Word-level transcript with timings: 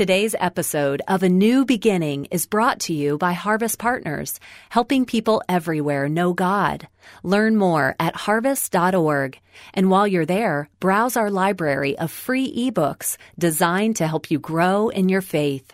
Today's 0.00 0.34
episode 0.40 1.02
of 1.08 1.22
A 1.22 1.28
New 1.28 1.66
Beginning 1.66 2.24
is 2.30 2.46
brought 2.46 2.80
to 2.80 2.94
you 2.94 3.18
by 3.18 3.34
Harvest 3.34 3.78
Partners, 3.78 4.40
helping 4.70 5.04
people 5.04 5.42
everywhere 5.46 6.08
know 6.08 6.32
God. 6.32 6.88
Learn 7.22 7.56
more 7.56 7.96
at 8.00 8.16
harvest.org. 8.16 9.38
And 9.74 9.90
while 9.90 10.06
you're 10.06 10.24
there, 10.24 10.70
browse 10.80 11.18
our 11.18 11.30
library 11.30 11.98
of 11.98 12.10
free 12.10 12.50
ebooks 12.50 13.18
designed 13.38 13.96
to 13.96 14.06
help 14.06 14.30
you 14.30 14.38
grow 14.38 14.88
in 14.88 15.10
your 15.10 15.20
faith. 15.20 15.70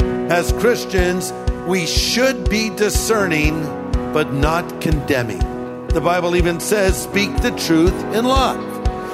As 0.00 0.50
Christians, 0.54 1.32
we 1.68 1.86
should 1.86 2.50
be 2.50 2.70
discerning, 2.70 3.62
but 4.12 4.32
not 4.32 4.80
condemning. 4.80 5.38
The 5.86 6.00
Bible 6.00 6.34
even 6.34 6.58
says, 6.58 7.00
speak 7.00 7.36
the 7.42 7.52
truth 7.52 7.94
in 8.12 8.24
love. 8.24 8.58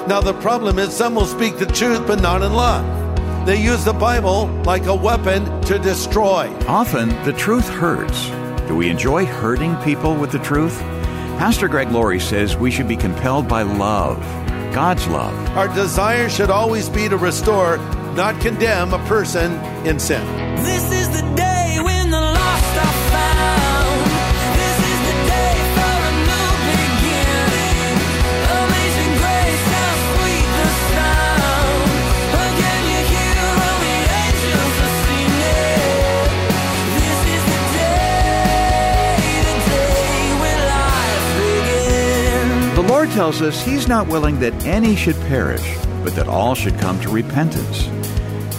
Now, 0.07 0.21
the 0.21 0.33
problem 0.33 0.79
is 0.79 0.91
some 0.91 1.13
will 1.13 1.27
speak 1.27 1.59
the 1.59 1.67
truth, 1.67 2.07
but 2.07 2.19
not 2.19 2.41
in 2.41 2.53
love. 2.53 3.02
They 3.45 3.61
use 3.61 3.83
the 3.83 3.91
Bible 3.91 4.47
like 4.63 4.85
a 4.85 4.95
weapon 4.95 5.43
to 5.63 5.77
destroy. 5.77 6.49
Often, 6.65 7.09
the 7.25 7.33
truth 7.33 7.67
hurts. 7.67 8.29
Do 8.69 8.75
we 8.77 8.89
enjoy 8.89 9.25
hurting 9.25 9.75
people 9.83 10.15
with 10.15 10.31
the 10.31 10.39
truth? 10.39 10.79
Pastor 11.37 11.67
Greg 11.67 11.91
Laurie 11.91 12.21
says 12.21 12.55
we 12.55 12.71
should 12.71 12.87
be 12.87 12.95
compelled 12.95 13.49
by 13.49 13.63
love, 13.63 14.17
God's 14.73 15.05
love. 15.07 15.33
Our 15.57 15.67
desire 15.67 16.29
should 16.29 16.49
always 16.49 16.87
be 16.87 17.09
to 17.09 17.17
restore, 17.17 17.79
not 18.15 18.39
condemn 18.39 18.93
a 18.93 19.05
person 19.07 19.51
in 19.85 19.99
sin. 19.99 20.25
This 20.63 20.89
is 20.93 21.21
the 21.21 21.35
day 21.35 21.52
Lord 43.03 43.15
tells 43.15 43.41
us 43.41 43.61
He's 43.61 43.89
not 43.89 44.07
willing 44.07 44.39
that 44.39 44.65
any 44.65 44.95
should 44.95 45.17
perish, 45.27 45.75
but 46.05 46.15
that 46.15 46.29
all 46.29 46.55
should 46.55 46.79
come 46.79 47.01
to 47.01 47.09
repentance. 47.09 47.87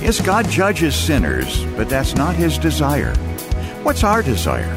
Yes, 0.02 0.20
God 0.20 0.50
judges 0.50 0.94
sinners, 0.94 1.64
but 1.76 1.88
that's 1.88 2.14
not 2.14 2.34
His 2.34 2.58
desire. 2.58 3.14
What's 3.84 4.04
our 4.04 4.22
desire? 4.22 4.68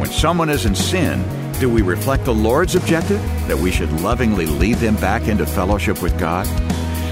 When 0.00 0.10
someone 0.10 0.50
is 0.50 0.66
in 0.66 0.74
sin, 0.74 1.22
do 1.60 1.70
we 1.70 1.80
reflect 1.80 2.24
the 2.24 2.34
Lord's 2.34 2.74
objective 2.74 3.22
that 3.46 3.56
we 3.56 3.70
should 3.70 3.92
lovingly 4.00 4.46
lead 4.46 4.78
them 4.78 4.96
back 4.96 5.28
into 5.28 5.46
fellowship 5.46 6.02
with 6.02 6.18
God? 6.18 6.48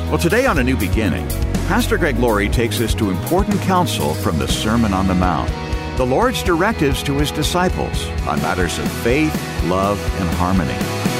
Well, 0.08 0.18
today 0.18 0.44
on 0.46 0.58
A 0.58 0.64
New 0.64 0.76
Beginning, 0.76 1.28
Pastor 1.68 1.98
Greg 1.98 2.18
Laurie 2.18 2.48
takes 2.48 2.80
us 2.80 2.96
to 2.96 3.10
important 3.10 3.60
counsel 3.60 4.14
from 4.14 4.40
the 4.40 4.48
Sermon 4.48 4.92
on 4.92 5.06
the 5.06 5.14
Mount, 5.14 5.52
the 5.98 6.04
Lord's 6.04 6.42
directives 6.42 7.00
to 7.04 7.16
His 7.18 7.30
disciples 7.30 8.08
on 8.26 8.42
matters 8.42 8.76
of 8.80 8.90
faith, 8.90 9.32
love, 9.66 10.00
and 10.20 10.28
harmony. 10.30 11.11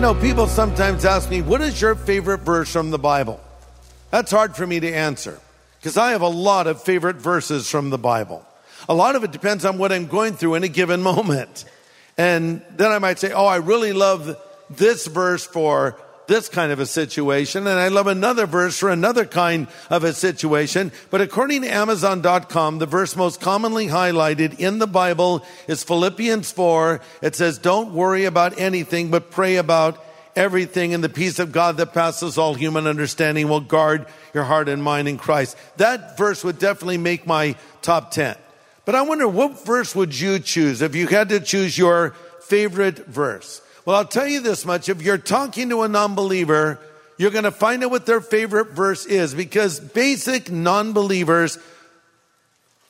You 0.00 0.06
know, 0.06 0.14
people 0.14 0.46
sometimes 0.46 1.04
ask 1.04 1.28
me, 1.28 1.42
what 1.42 1.60
is 1.60 1.78
your 1.78 1.94
favorite 1.94 2.40
verse 2.40 2.72
from 2.72 2.90
the 2.90 2.98
Bible? 2.98 3.38
That's 4.10 4.30
hard 4.30 4.56
for 4.56 4.66
me 4.66 4.80
to 4.80 4.90
answer 4.90 5.38
because 5.78 5.98
I 5.98 6.12
have 6.12 6.22
a 6.22 6.26
lot 6.26 6.66
of 6.66 6.82
favorite 6.82 7.16
verses 7.16 7.68
from 7.68 7.90
the 7.90 7.98
Bible. 7.98 8.42
A 8.88 8.94
lot 8.94 9.14
of 9.14 9.24
it 9.24 9.30
depends 9.30 9.66
on 9.66 9.76
what 9.76 9.92
I'm 9.92 10.06
going 10.06 10.32
through 10.32 10.54
in 10.54 10.64
a 10.64 10.68
given 10.68 11.02
moment. 11.12 11.66
And 12.16 12.62
then 12.76 12.90
I 12.90 12.98
might 12.98 13.18
say, 13.18 13.32
oh, 13.32 13.44
I 13.44 13.56
really 13.56 13.92
love 13.92 14.38
this 14.70 15.06
verse 15.06 15.44
for 15.44 16.00
this 16.30 16.48
kind 16.48 16.70
of 16.70 16.78
a 16.78 16.86
situation, 16.86 17.66
and 17.66 17.80
I 17.80 17.88
love 17.88 18.06
another 18.06 18.46
verse 18.46 18.78
for 18.78 18.88
another 18.88 19.24
kind 19.26 19.66
of 19.90 20.04
a 20.04 20.12
situation. 20.12 20.92
But 21.10 21.20
according 21.20 21.62
to 21.62 21.68
Amazon.com, 21.68 22.78
the 22.78 22.86
verse 22.86 23.16
most 23.16 23.40
commonly 23.40 23.88
highlighted 23.88 24.60
in 24.60 24.78
the 24.78 24.86
Bible 24.86 25.44
is 25.66 25.82
Philippians 25.82 26.52
4. 26.52 27.00
It 27.20 27.34
says, 27.34 27.58
Don't 27.58 27.94
worry 27.94 28.26
about 28.26 28.60
anything, 28.60 29.10
but 29.10 29.32
pray 29.32 29.56
about 29.56 30.00
everything, 30.36 30.94
and 30.94 31.02
the 31.02 31.08
peace 31.08 31.40
of 31.40 31.50
God 31.50 31.78
that 31.78 31.92
passes 31.92 32.38
all 32.38 32.54
human 32.54 32.86
understanding 32.86 33.48
will 33.48 33.60
guard 33.60 34.06
your 34.32 34.44
heart 34.44 34.68
and 34.68 34.84
mind 34.84 35.08
in 35.08 35.18
Christ. 35.18 35.56
That 35.78 36.16
verse 36.16 36.44
would 36.44 36.60
definitely 36.60 36.98
make 36.98 37.26
my 37.26 37.56
top 37.82 38.12
10. 38.12 38.36
But 38.84 38.94
I 38.94 39.02
wonder 39.02 39.26
what 39.26 39.66
verse 39.66 39.96
would 39.96 40.18
you 40.18 40.38
choose 40.38 40.80
if 40.80 40.94
you 40.94 41.08
had 41.08 41.30
to 41.30 41.40
choose 41.40 41.76
your 41.76 42.10
favorite 42.40 43.06
verse? 43.06 43.62
Well, 43.90 43.98
I'll 43.98 44.04
tell 44.04 44.28
you 44.28 44.40
this 44.40 44.64
much. 44.64 44.88
If 44.88 45.02
you're 45.02 45.18
talking 45.18 45.70
to 45.70 45.82
a 45.82 45.88
non-believer, 45.88 46.78
you're 47.18 47.32
going 47.32 47.42
to 47.42 47.50
find 47.50 47.82
out 47.82 47.90
what 47.90 48.06
their 48.06 48.20
favorite 48.20 48.68
verse 48.70 49.04
is 49.04 49.34
because 49.34 49.80
basic 49.80 50.48
non-believers 50.48 51.58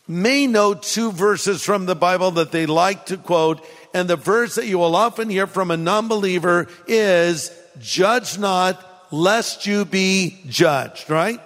may 0.06 0.46
know 0.46 0.74
two 0.74 1.10
verses 1.10 1.64
from 1.64 1.86
the 1.86 1.94
Bible 1.94 2.32
that 2.32 2.52
they 2.52 2.66
like 2.66 3.06
to 3.06 3.16
quote. 3.16 3.66
And 3.94 4.10
the 4.10 4.16
verse 4.16 4.56
that 4.56 4.66
you 4.66 4.76
will 4.76 4.94
often 4.94 5.30
hear 5.30 5.46
from 5.46 5.70
a 5.70 5.76
non-believer 5.78 6.68
is, 6.86 7.50
judge 7.80 8.38
not 8.38 8.78
lest 9.10 9.64
you 9.64 9.86
be 9.86 10.42
judged, 10.48 11.08
right? 11.08 11.40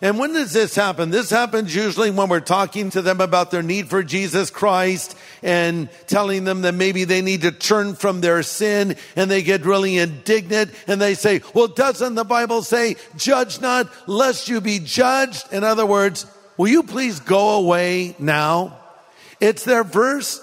And 0.00 0.18
when 0.18 0.32
does 0.32 0.52
this 0.52 0.74
happen? 0.74 1.10
This 1.10 1.30
happens 1.30 1.74
usually 1.74 2.10
when 2.10 2.28
we're 2.28 2.40
talking 2.40 2.90
to 2.90 3.02
them 3.02 3.20
about 3.20 3.50
their 3.50 3.62
need 3.62 3.88
for 3.88 4.02
Jesus 4.02 4.50
Christ 4.50 5.16
and 5.42 5.88
telling 6.06 6.44
them 6.44 6.62
that 6.62 6.74
maybe 6.74 7.04
they 7.04 7.20
need 7.20 7.42
to 7.42 7.52
turn 7.52 7.94
from 7.94 8.20
their 8.20 8.42
sin 8.42 8.96
and 9.16 9.30
they 9.30 9.42
get 9.42 9.64
really 9.66 9.98
indignant 9.98 10.72
and 10.86 11.00
they 11.00 11.14
say, 11.14 11.40
well, 11.54 11.68
doesn't 11.68 12.14
the 12.14 12.24
Bible 12.24 12.62
say, 12.62 12.96
judge 13.16 13.60
not 13.60 13.90
lest 14.08 14.48
you 14.48 14.60
be 14.60 14.78
judged? 14.78 15.52
In 15.52 15.64
other 15.64 15.86
words, 15.86 16.26
will 16.56 16.68
you 16.68 16.82
please 16.84 17.20
go 17.20 17.56
away 17.56 18.14
now? 18.18 18.78
It's 19.40 19.64
their 19.64 19.84
verse 19.84 20.40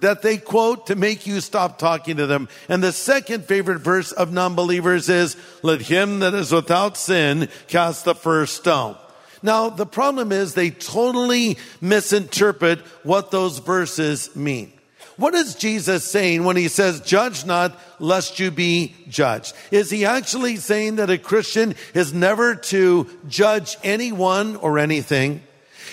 that 0.00 0.22
they 0.22 0.36
quote 0.36 0.88
to 0.88 0.94
make 0.94 1.26
you 1.26 1.40
stop 1.40 1.78
talking 1.78 2.16
to 2.18 2.26
them. 2.26 2.48
And 2.68 2.82
the 2.82 2.92
second 2.92 3.44
favorite 3.44 3.80
verse 3.80 4.12
of 4.12 4.32
non-believers 4.32 5.08
is, 5.08 5.36
let 5.62 5.82
him 5.82 6.20
that 6.20 6.34
is 6.34 6.52
without 6.52 6.96
sin 6.96 7.48
cast 7.68 8.04
the 8.04 8.14
first 8.14 8.56
stone. 8.56 8.96
Now, 9.42 9.68
the 9.68 9.86
problem 9.86 10.32
is 10.32 10.54
they 10.54 10.70
totally 10.70 11.58
misinterpret 11.80 12.80
what 13.04 13.30
those 13.30 13.58
verses 13.58 14.34
mean. 14.34 14.72
What 15.16 15.34
is 15.34 15.54
Jesus 15.54 16.04
saying 16.04 16.44
when 16.44 16.56
he 16.56 16.68
says, 16.68 17.00
judge 17.00 17.46
not 17.46 17.78
lest 17.98 18.38
you 18.38 18.50
be 18.50 18.94
judged? 19.08 19.54
Is 19.70 19.90
he 19.90 20.04
actually 20.04 20.56
saying 20.56 20.96
that 20.96 21.08
a 21.08 21.16
Christian 21.16 21.74
is 21.94 22.12
never 22.12 22.54
to 22.54 23.08
judge 23.26 23.78
anyone 23.82 24.56
or 24.56 24.78
anything? 24.78 25.42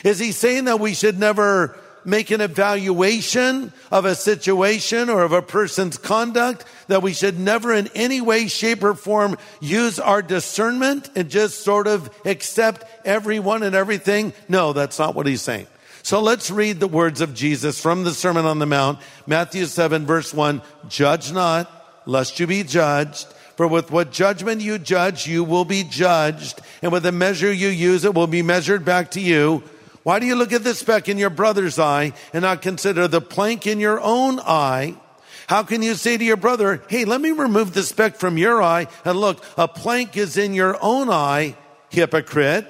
Is 0.04 0.20
he 0.20 0.34
saying 0.34 0.66
that 0.66 0.82
we 0.82 0.94
should 0.94 1.18
never 1.18 1.78
make 2.06 2.32
an 2.32 2.42
evaluation 2.42 3.72
of 3.92 4.06
a 4.06 4.16
situation 4.16 5.10
or 5.10 5.22
of 5.22 5.32
a 5.32 5.42
person's 5.42 5.98
conduct, 5.98 6.66
that 6.88 7.02
we 7.02 7.14
should 7.14 7.40
never 7.40 7.74
in 7.74 7.88
any 7.96 8.22
way, 8.22 8.48
shape, 8.48 8.84
or 8.84 8.94
form 8.94 9.38
use 9.60 10.00
our 10.00 10.22
discernment 10.22 11.10
and 11.16 11.30
just 11.30 11.64
sort 11.64 11.88
of 11.88 12.10
accept 12.26 12.86
everyone 13.06 13.64
and 13.64 13.76
everything. 13.76 14.34
No, 14.48 14.74
that's 14.74 15.00
not 15.00 15.16
what 15.16 15.28
he's 15.28 15.42
saying. 15.42 15.68
So 16.02 16.20
let's 16.20 16.52
read 16.52 16.82
the 16.82 16.88
words 16.88 17.22
of 17.22 17.34
Jesus 17.34 17.80
from 17.80 18.04
the 18.04 18.12
Sermon 18.12 18.46
on 18.46 18.60
the 18.60 18.66
Mount, 18.66 19.00
Matthew 19.26 19.66
7, 19.66 20.06
verse 20.06 20.34
1. 20.34 20.62
Judge 20.90 21.32
not, 21.32 21.72
lest 22.06 22.40
you 22.40 22.48
be 22.48 22.64
judged. 22.64 23.26
For 23.56 23.68
with 23.68 23.92
what 23.92 24.12
judgment 24.12 24.62
you 24.62 24.80
judge, 24.80 25.28
you 25.28 25.44
will 25.44 25.64
be 25.64 25.84
judged. 25.84 26.60
And 26.82 26.92
with 26.92 27.04
the 27.04 27.12
measure 27.12 27.54
you 27.54 27.70
use, 27.70 28.04
it 28.04 28.14
will 28.14 28.28
be 28.28 28.42
measured 28.42 28.84
back 28.84 29.12
to 29.12 29.22
you. 29.22 29.64
Why 30.04 30.20
do 30.20 30.26
you 30.26 30.36
look 30.36 30.52
at 30.52 30.64
the 30.64 30.74
speck 30.74 31.08
in 31.08 31.18
your 31.18 31.30
brother's 31.30 31.80
eye 31.80 32.14
and 32.34 32.44
not 32.44 32.62
consider 32.62 33.08
the 33.08 33.22
plank 33.22 33.66
in 33.66 33.80
your 33.80 34.00
own 34.02 34.40
eye? 34.42 34.96
How 35.48 35.64
can 35.64 35.82
you 35.82 35.96
say 35.96 36.18
to 36.18 36.24
your 36.24 36.38
brother, 36.38 36.84
Hey, 36.90 37.06
let 37.06 37.22
me 37.22 37.32
remove 37.32 37.74
the 37.74 37.84
speck 37.84 38.18
from 38.18 38.38
your 38.38 38.62
eye 38.62 38.88
and 39.06 39.18
look, 39.18 39.44
a 39.58 39.68
plank 39.68 40.18
is 40.18 40.38
in 40.38 40.54
your 40.54 40.78
own 40.82 41.10
eye, 41.10 41.56
hypocrite. 41.90 42.68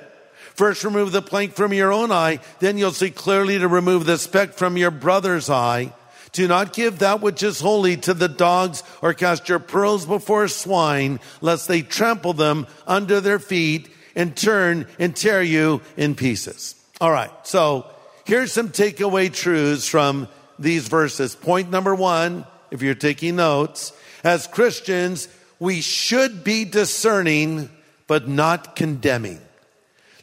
First 0.53 0.83
remove 0.83 1.11
the 1.11 1.23
plank 1.23 1.53
from 1.53 1.73
your 1.73 1.91
own 1.91 2.11
eye, 2.11 2.39
then 2.59 2.77
you'll 2.77 2.91
see 2.91 3.09
clearly 3.09 3.57
to 3.57 3.67
remove 3.67 4.05
the 4.05 4.19
speck 4.19 4.53
from 4.53 4.77
your 4.77 4.91
brother's 4.91 5.49
eye. 5.49 5.93
Do 6.31 6.47
not 6.47 6.73
give 6.73 6.99
that 6.99 7.21
which 7.21 7.41
is 7.41 7.59
holy 7.59 7.97
to 7.97 8.13
the 8.13 8.27
dogs 8.27 8.83
or 9.01 9.13
cast 9.13 9.49
your 9.49 9.59
pearls 9.59 10.05
before 10.05 10.47
swine, 10.47 11.19
lest 11.41 11.67
they 11.67 11.81
trample 11.81 12.33
them 12.33 12.67
under 12.85 13.21
their 13.21 13.39
feet 13.39 13.89
and 14.15 14.35
turn 14.35 14.87
and 14.99 15.15
tear 15.15 15.41
you 15.41 15.81
in 15.97 16.13
pieces. 16.13 16.75
All 17.01 17.11
right. 17.11 17.31
So 17.43 17.85
here's 18.25 18.51
some 18.53 18.69
takeaway 18.69 19.33
truths 19.33 19.87
from 19.87 20.27
these 20.59 20.87
verses. 20.87 21.35
Point 21.35 21.69
number 21.69 21.95
one, 21.95 22.45
if 22.71 22.81
you're 22.81 22.95
taking 22.95 23.35
notes, 23.35 23.93
as 24.23 24.47
Christians, 24.47 25.27
we 25.59 25.81
should 25.81 26.43
be 26.43 26.65
discerning, 26.65 27.69
but 28.07 28.27
not 28.27 28.75
condemning. 28.75 29.39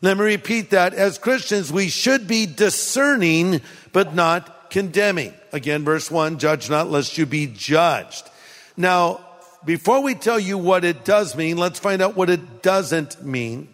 Let 0.02 0.16
me 0.16 0.24
repeat 0.24 0.70
that. 0.70 0.94
As 0.94 1.18
Christians, 1.18 1.70
we 1.72 1.88
should 1.88 2.26
be 2.26 2.46
discerning, 2.46 3.60
but 3.92 4.14
not 4.14 4.70
condemning. 4.70 5.34
Again, 5.52 5.84
verse 5.84 6.10
one, 6.10 6.38
judge 6.38 6.70
not 6.70 6.90
lest 6.90 7.18
you 7.18 7.26
be 7.26 7.46
judged. 7.46 8.28
Now, 8.76 9.20
before 9.64 10.02
we 10.02 10.14
tell 10.14 10.40
you 10.40 10.56
what 10.56 10.84
it 10.84 11.04
does 11.04 11.36
mean, 11.36 11.58
let's 11.58 11.78
find 11.78 12.00
out 12.00 12.16
what 12.16 12.30
it 12.30 12.62
doesn't 12.62 13.22
mean. 13.22 13.68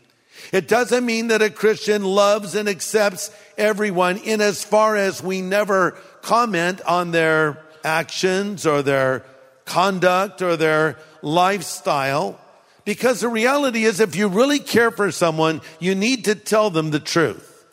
It 0.53 0.69
doesn't 0.69 1.05
mean 1.05 1.29
that 1.29 1.43
a 1.43 1.51
Christian 1.51 2.05
loves 2.05 2.55
and 2.55 2.69
accepts 2.69 3.31
everyone 3.59 4.19
in 4.19 4.41
as 4.41 4.63
far 4.63 4.97
as 4.97 5.23
we 5.23 5.41
never 5.41 5.93
comment 6.23 6.81
on 6.83 7.11
their 7.11 7.63
actions 7.85 8.67
or 8.67 8.83
their 8.83 9.25
conduct 9.65 10.43
or 10.43 10.57
their 10.57 10.99
lifestyle. 11.23 12.41
Because 12.85 13.21
the 13.21 13.29
reality 13.29 13.85
is, 13.85 13.99
if 13.99 14.15
you 14.15 14.29
really 14.29 14.61
care 14.61 14.91
for 14.91 15.11
someone, 15.11 15.61
you 15.81 15.95
need 15.95 16.25
to 16.27 16.35
tell 16.35 16.71
them 16.71 16.91
the 16.91 17.01
truth. 17.01 17.65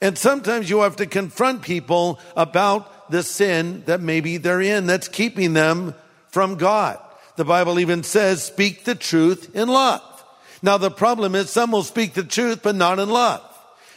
And 0.00 0.16
sometimes 0.16 0.70
you 0.70 0.80
have 0.80 0.96
to 0.96 1.06
confront 1.06 1.62
people 1.62 2.20
about 2.36 3.10
the 3.10 3.22
sin 3.22 3.82
that 3.86 4.00
maybe 4.00 4.36
they're 4.36 4.60
in 4.60 4.86
that's 4.86 5.08
keeping 5.08 5.54
them 5.54 5.94
from 6.28 6.56
God. 6.56 6.98
The 7.36 7.44
Bible 7.44 7.78
even 7.78 8.02
says, 8.02 8.42
speak 8.42 8.84
the 8.84 8.94
truth 8.94 9.54
in 9.56 9.68
love. 9.68 10.02
Now 10.62 10.78
the 10.78 10.90
problem 10.90 11.34
is 11.34 11.50
some 11.50 11.70
will 11.70 11.82
speak 11.82 12.14
the 12.14 12.24
truth, 12.24 12.60
but 12.62 12.74
not 12.74 12.98
in 12.98 13.08
love. 13.08 13.42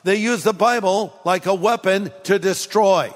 They 0.04 0.16
use 0.16 0.44
the 0.44 0.54
Bible 0.54 1.14
like 1.26 1.46
a 1.46 1.54
weapon 1.54 2.12
to 2.24 2.40
destroy. 2.40 3.14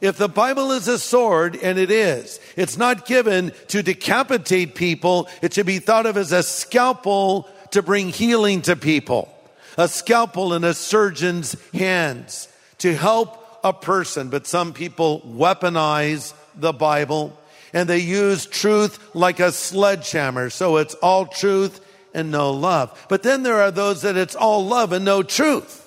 If 0.00 0.18
the 0.18 0.28
Bible 0.28 0.72
is 0.72 0.86
a 0.86 0.98
sword, 0.98 1.56
and 1.56 1.78
it 1.78 1.90
is, 1.90 2.38
it's 2.56 2.76
not 2.76 3.06
given 3.06 3.52
to 3.68 3.82
decapitate 3.82 4.74
people. 4.74 5.28
It 5.40 5.54
should 5.54 5.66
be 5.66 5.78
thought 5.78 6.06
of 6.06 6.16
as 6.16 6.32
a 6.32 6.42
scalpel 6.42 7.48
to 7.70 7.82
bring 7.82 8.08
healing 8.08 8.62
to 8.62 8.76
people. 8.76 9.32
A 9.78 9.88
scalpel 9.88 10.54
in 10.54 10.62
a 10.62 10.74
surgeon's 10.74 11.56
hands 11.72 12.48
to 12.78 12.94
help 12.94 13.60
a 13.64 13.72
person. 13.72 14.28
But 14.28 14.46
some 14.46 14.72
people 14.72 15.20
weaponize 15.22 16.34
the 16.54 16.72
Bible 16.72 17.36
and 17.72 17.88
they 17.88 17.98
use 17.98 18.46
truth 18.46 19.14
like 19.14 19.40
a 19.40 19.50
sledgehammer. 19.50 20.48
So 20.50 20.76
it's 20.76 20.94
all 20.94 21.26
truth 21.26 21.80
and 22.14 22.30
no 22.30 22.52
love. 22.52 23.06
But 23.08 23.22
then 23.22 23.42
there 23.42 23.60
are 23.60 23.70
those 23.70 24.02
that 24.02 24.16
it's 24.16 24.34
all 24.34 24.64
love 24.64 24.92
and 24.92 25.04
no 25.04 25.22
truth. 25.22 25.80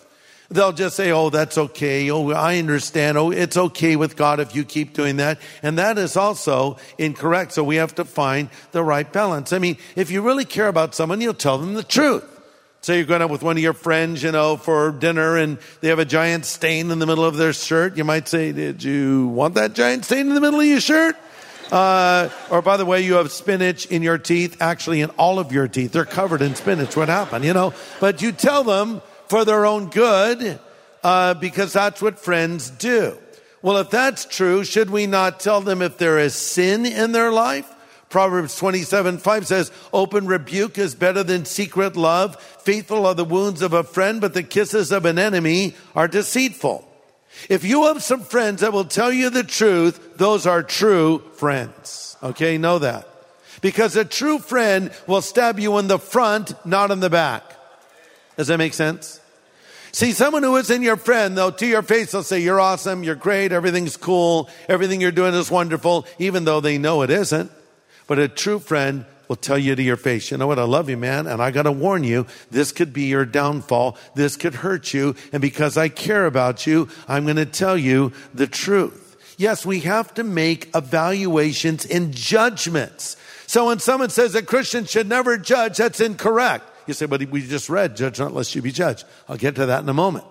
They'll 0.50 0.72
just 0.72 0.96
say, 0.96 1.12
Oh, 1.12 1.30
that's 1.30 1.58
okay. 1.58 2.10
Oh, 2.10 2.32
I 2.32 2.58
understand. 2.60 3.18
Oh, 3.18 3.32
it's 3.32 3.58
okay 3.58 3.96
with 3.96 4.16
God 4.16 4.40
if 4.40 4.56
you 4.56 4.64
keep 4.64 4.94
doing 4.94 5.18
that. 5.18 5.40
And 5.62 5.78
that 5.78 5.98
is 5.98 6.16
also 6.16 6.78
incorrect. 6.98 7.52
So 7.54 7.64
we 7.64 7.78
have 7.78 7.96
to 7.96 8.06
find 8.06 8.50
the 8.72 8.84
right 8.84 9.12
balance. 9.12 9.52
I 9.52 9.60
mean, 9.60 9.78
if 9.96 10.10
you 10.10 10.22
really 10.22 10.46
care 10.46 10.68
about 10.68 10.96
someone, 10.96 11.20
you'll 11.20 11.34
tell 11.34 11.58
them 11.58 11.74
the 11.74 11.84
truth. 11.84 12.34
Say 12.82 12.98
you're 12.98 13.06
going 13.06 13.22
out 13.22 13.30
with 13.30 13.44
one 13.44 13.58
of 13.58 13.64
your 13.64 13.74
friends, 13.74 14.24
you 14.24 14.32
know, 14.32 14.56
for 14.56 14.92
dinner 14.92 15.36
and 15.36 15.58
they 15.82 15.90
have 15.90 16.00
a 16.00 16.06
giant 16.06 16.46
stain 16.46 16.92
in 16.92 17.00
the 17.00 17.06
middle 17.06 17.26
of 17.26 17.36
their 17.36 17.52
shirt. 17.52 17.98
You 17.98 18.06
might 18.06 18.30
say, 18.30 18.54
Did 18.54 18.84
you 18.84 19.28
want 19.28 19.56
that 19.56 19.74
giant 19.74 20.06
stain 20.06 20.28
in 20.28 20.34
the 20.34 20.42
middle 20.42 20.62
of 20.62 20.66
your 20.66 20.80
shirt? 20.80 21.18
Uh, 21.72 22.30
or 22.50 22.62
by 22.62 22.78
the 22.78 22.86
way, 22.86 23.02
you 23.02 23.16
have 23.16 23.32
spinach 23.32 23.86
in 23.88 24.02
your 24.02 24.18
teeth, 24.18 24.62
actually 24.62 25.02
in 25.02 25.10
all 25.12 25.40
of 25.40 25.52
your 25.52 25.68
teeth. 25.68 25.92
They're 25.92 26.06
covered 26.06 26.42
in 26.42 26.56
spinach. 26.56 26.96
What 26.96 27.10
happened? 27.10 27.44
You 27.46 27.54
know, 27.54 27.74
but 28.00 28.22
you 28.22 28.32
tell 28.32 28.64
them 28.64 29.02
for 29.28 29.44
their 29.44 29.66
own 29.66 29.90
good, 29.90 30.60
uh, 31.04 31.34
because 31.36 31.74
that's 31.74 32.02
what 32.02 32.20
friends 32.20 32.70
do. 32.70 33.18
Well, 33.62 33.78
if 33.78 33.90
that's 33.90 34.26
true, 34.26 34.64
should 34.64 34.90
we 34.90 35.08
not 35.08 35.40
tell 35.40 35.62
them 35.62 35.82
if 35.82 35.98
there 35.98 36.20
is 36.20 36.36
sin 36.36 36.86
in 36.86 37.12
their 37.12 37.32
life? 37.32 37.70
Proverbs 38.10 38.58
27, 38.58 39.18
5 39.18 39.48
says, 39.48 39.72
open 39.92 40.28
rebuke 40.28 40.78
is 40.78 40.96
better 40.96 41.24
than 41.24 41.44
secret 41.44 41.98
love. 41.98 42.42
Faithful 42.62 43.06
are 43.06 43.16
the 43.16 43.26
wounds 43.26 43.62
of 43.62 43.74
a 43.74 43.84
friend, 43.84 44.22
but 44.22 44.34
the 44.34 44.44
kisses 44.44 44.94
of 44.94 45.06
an 45.06 45.20
enemy 45.20 45.76
are 45.94 46.08
deceitful. 46.08 46.87
If 47.50 47.64
you 47.64 47.86
have 47.86 48.04
some 48.04 48.22
friends 48.22 48.62
that 48.62 48.74
will 48.74 48.86
tell 48.86 49.12
you 49.12 49.30
the 49.30 49.44
truth, 49.44 50.18
those 50.18 50.46
are 50.46 50.64
true 50.64 51.20
friends. 51.36 52.18
Okay, 52.22 52.58
know 52.58 52.80
that. 52.80 53.08
Because 53.62 53.96
a 53.96 54.06
true 54.06 54.40
friend 54.40 54.92
will 55.08 55.22
stab 55.22 55.60
you 55.60 55.78
in 55.78 55.88
the 55.88 56.00
front, 56.00 56.54
not 56.66 56.92
in 56.92 57.00
the 57.00 57.10
back. 57.10 57.44
Does 58.36 58.48
that 58.48 58.58
make 58.58 58.74
sense? 58.74 59.20
See, 59.92 60.12
someone 60.12 60.44
who 60.44 60.58
isn't 60.58 60.82
your 60.82 60.98
friend, 60.98 61.36
though, 61.38 61.50
to 61.50 61.66
your 61.66 61.82
face, 61.82 62.12
they'll 62.12 62.22
say, 62.22 62.40
You're 62.40 62.60
awesome, 62.60 63.04
you're 63.04 63.16
great, 63.16 63.52
everything's 63.52 63.98
cool, 63.98 64.50
everything 64.70 65.02
you're 65.02 65.12
doing 65.12 65.34
is 65.34 65.50
wonderful, 65.50 66.06
even 66.20 66.46
though 66.46 66.60
they 66.60 66.78
know 66.78 67.02
it 67.02 67.10
isn't. 67.10 67.52
But 68.06 68.20
a 68.20 68.28
true 68.28 68.60
friend 68.60 69.06
will 69.28 69.36
tell 69.36 69.58
you 69.58 69.76
to 69.76 69.84
your 69.84 69.98
face, 69.98 70.32
you 70.32 70.38
know 70.38 70.48
what, 70.48 70.60
I 70.60 70.64
love 70.64 70.90
you, 70.90 70.98
man, 70.98 71.28
and 71.28 71.42
I 71.42 71.52
gotta 71.52 71.72
warn 71.72 72.04
you, 72.04 72.26
this 72.50 72.72
could 72.72 72.94
be 72.94 73.04
your 73.04 73.26
downfall, 73.26 73.98
this 74.16 74.38
could 74.38 74.56
hurt 74.56 74.94
you, 74.94 75.16
and 75.32 75.42
because 75.42 75.78
I 75.78 75.90
care 75.90 76.26
about 76.26 76.66
you, 76.66 76.88
I'm 77.08 77.26
gonna 77.26 77.46
tell 77.46 77.78
you 77.78 78.14
the 78.34 78.48
truth. 78.48 79.36
Yes, 79.38 79.66
we 79.66 79.82
have 79.82 80.14
to 80.16 80.24
make 80.24 80.70
evaluations 80.76 81.86
and 81.86 82.14
judgments. 82.14 83.18
So 83.46 83.68
when 83.68 83.80
someone 83.80 84.10
says 84.10 84.34
that 84.34 84.48
Christians 84.48 84.90
should 84.90 85.08
never 85.08 85.38
judge, 85.38 85.78
that's 85.78 86.02
incorrect. 86.02 86.66
You 86.88 86.94
say, 86.94 87.06
but 87.06 87.24
we 87.30 87.46
just 87.46 87.70
read, 87.70 87.96
judge 87.96 88.20
not 88.20 88.34
lest 88.34 88.56
you 88.56 88.62
be 88.62 88.72
judged. 88.72 89.06
I'll 89.30 89.38
get 89.38 89.56
to 89.56 89.68
that 89.68 89.84
in 89.84 89.90
a 89.90 89.94
moment. 89.94 90.26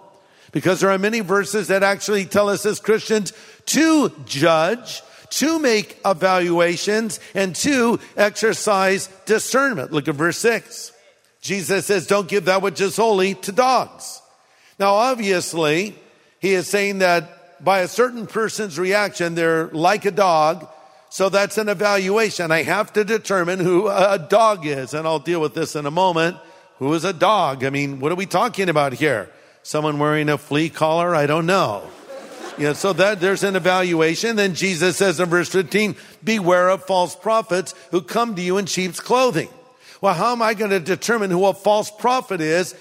Because 0.52 0.80
there 0.80 0.90
are 0.90 0.98
many 0.98 1.20
verses 1.20 1.68
that 1.68 1.82
actually 1.82 2.24
tell 2.24 2.48
us 2.48 2.64
as 2.64 2.80
Christians 2.80 3.32
to 3.66 4.10
judge, 4.24 5.02
to 5.30 5.58
make 5.58 5.98
evaluations, 6.04 7.20
and 7.34 7.54
to 7.56 7.98
exercise 8.16 9.08
discernment. 9.24 9.92
Look 9.92 10.08
at 10.08 10.14
verse 10.14 10.38
six. 10.38 10.92
Jesus 11.40 11.86
says, 11.86 12.06
don't 12.06 12.28
give 12.28 12.46
that 12.46 12.62
which 12.62 12.80
is 12.80 12.96
holy 12.96 13.34
to 13.34 13.52
dogs. 13.52 14.20
Now, 14.78 14.94
obviously, 14.94 15.94
he 16.40 16.54
is 16.54 16.68
saying 16.68 16.98
that 16.98 17.64
by 17.64 17.80
a 17.80 17.88
certain 17.88 18.26
person's 18.26 18.78
reaction, 18.78 19.34
they're 19.34 19.68
like 19.68 20.04
a 20.04 20.10
dog. 20.10 20.68
So 21.08 21.28
that's 21.28 21.56
an 21.56 21.68
evaluation. 21.68 22.50
I 22.50 22.64
have 22.64 22.92
to 22.94 23.04
determine 23.04 23.60
who 23.60 23.88
a 23.88 24.18
dog 24.18 24.66
is, 24.66 24.92
and 24.92 25.06
I'll 25.06 25.20
deal 25.20 25.40
with 25.40 25.54
this 25.54 25.76
in 25.76 25.86
a 25.86 25.90
moment. 25.90 26.36
Who 26.78 26.92
is 26.94 27.04
a 27.04 27.12
dog? 27.12 27.64
I 27.64 27.70
mean, 27.70 28.00
what 28.00 28.12
are 28.12 28.16
we 28.16 28.26
talking 28.26 28.68
about 28.68 28.92
here? 28.92 29.30
Someone 29.62 29.98
wearing 29.98 30.28
a 30.28 30.36
flea 30.36 30.68
collar? 30.68 31.14
I 31.14 31.26
don't 31.26 31.46
know. 31.46 31.88
Yeah, 32.58 32.72
so 32.72 32.94
that 32.94 33.20
there's 33.20 33.44
an 33.44 33.54
evaluation. 33.54 34.36
Then 34.36 34.54
Jesus 34.54 34.96
says 34.96 35.20
in 35.20 35.28
verse 35.28 35.50
15, 35.50 35.94
beware 36.24 36.70
of 36.70 36.84
false 36.84 37.14
prophets 37.14 37.74
who 37.90 38.00
come 38.00 38.34
to 38.34 38.42
you 38.42 38.56
in 38.56 38.66
sheep's 38.66 39.00
clothing. 39.00 39.48
Well, 40.00 40.14
how 40.14 40.32
am 40.32 40.40
I 40.40 40.54
going 40.54 40.70
to 40.70 40.80
determine 40.80 41.30
who 41.30 41.44
a 41.44 41.54
false 41.54 41.90
prophet 41.90 42.40
is 42.40 42.74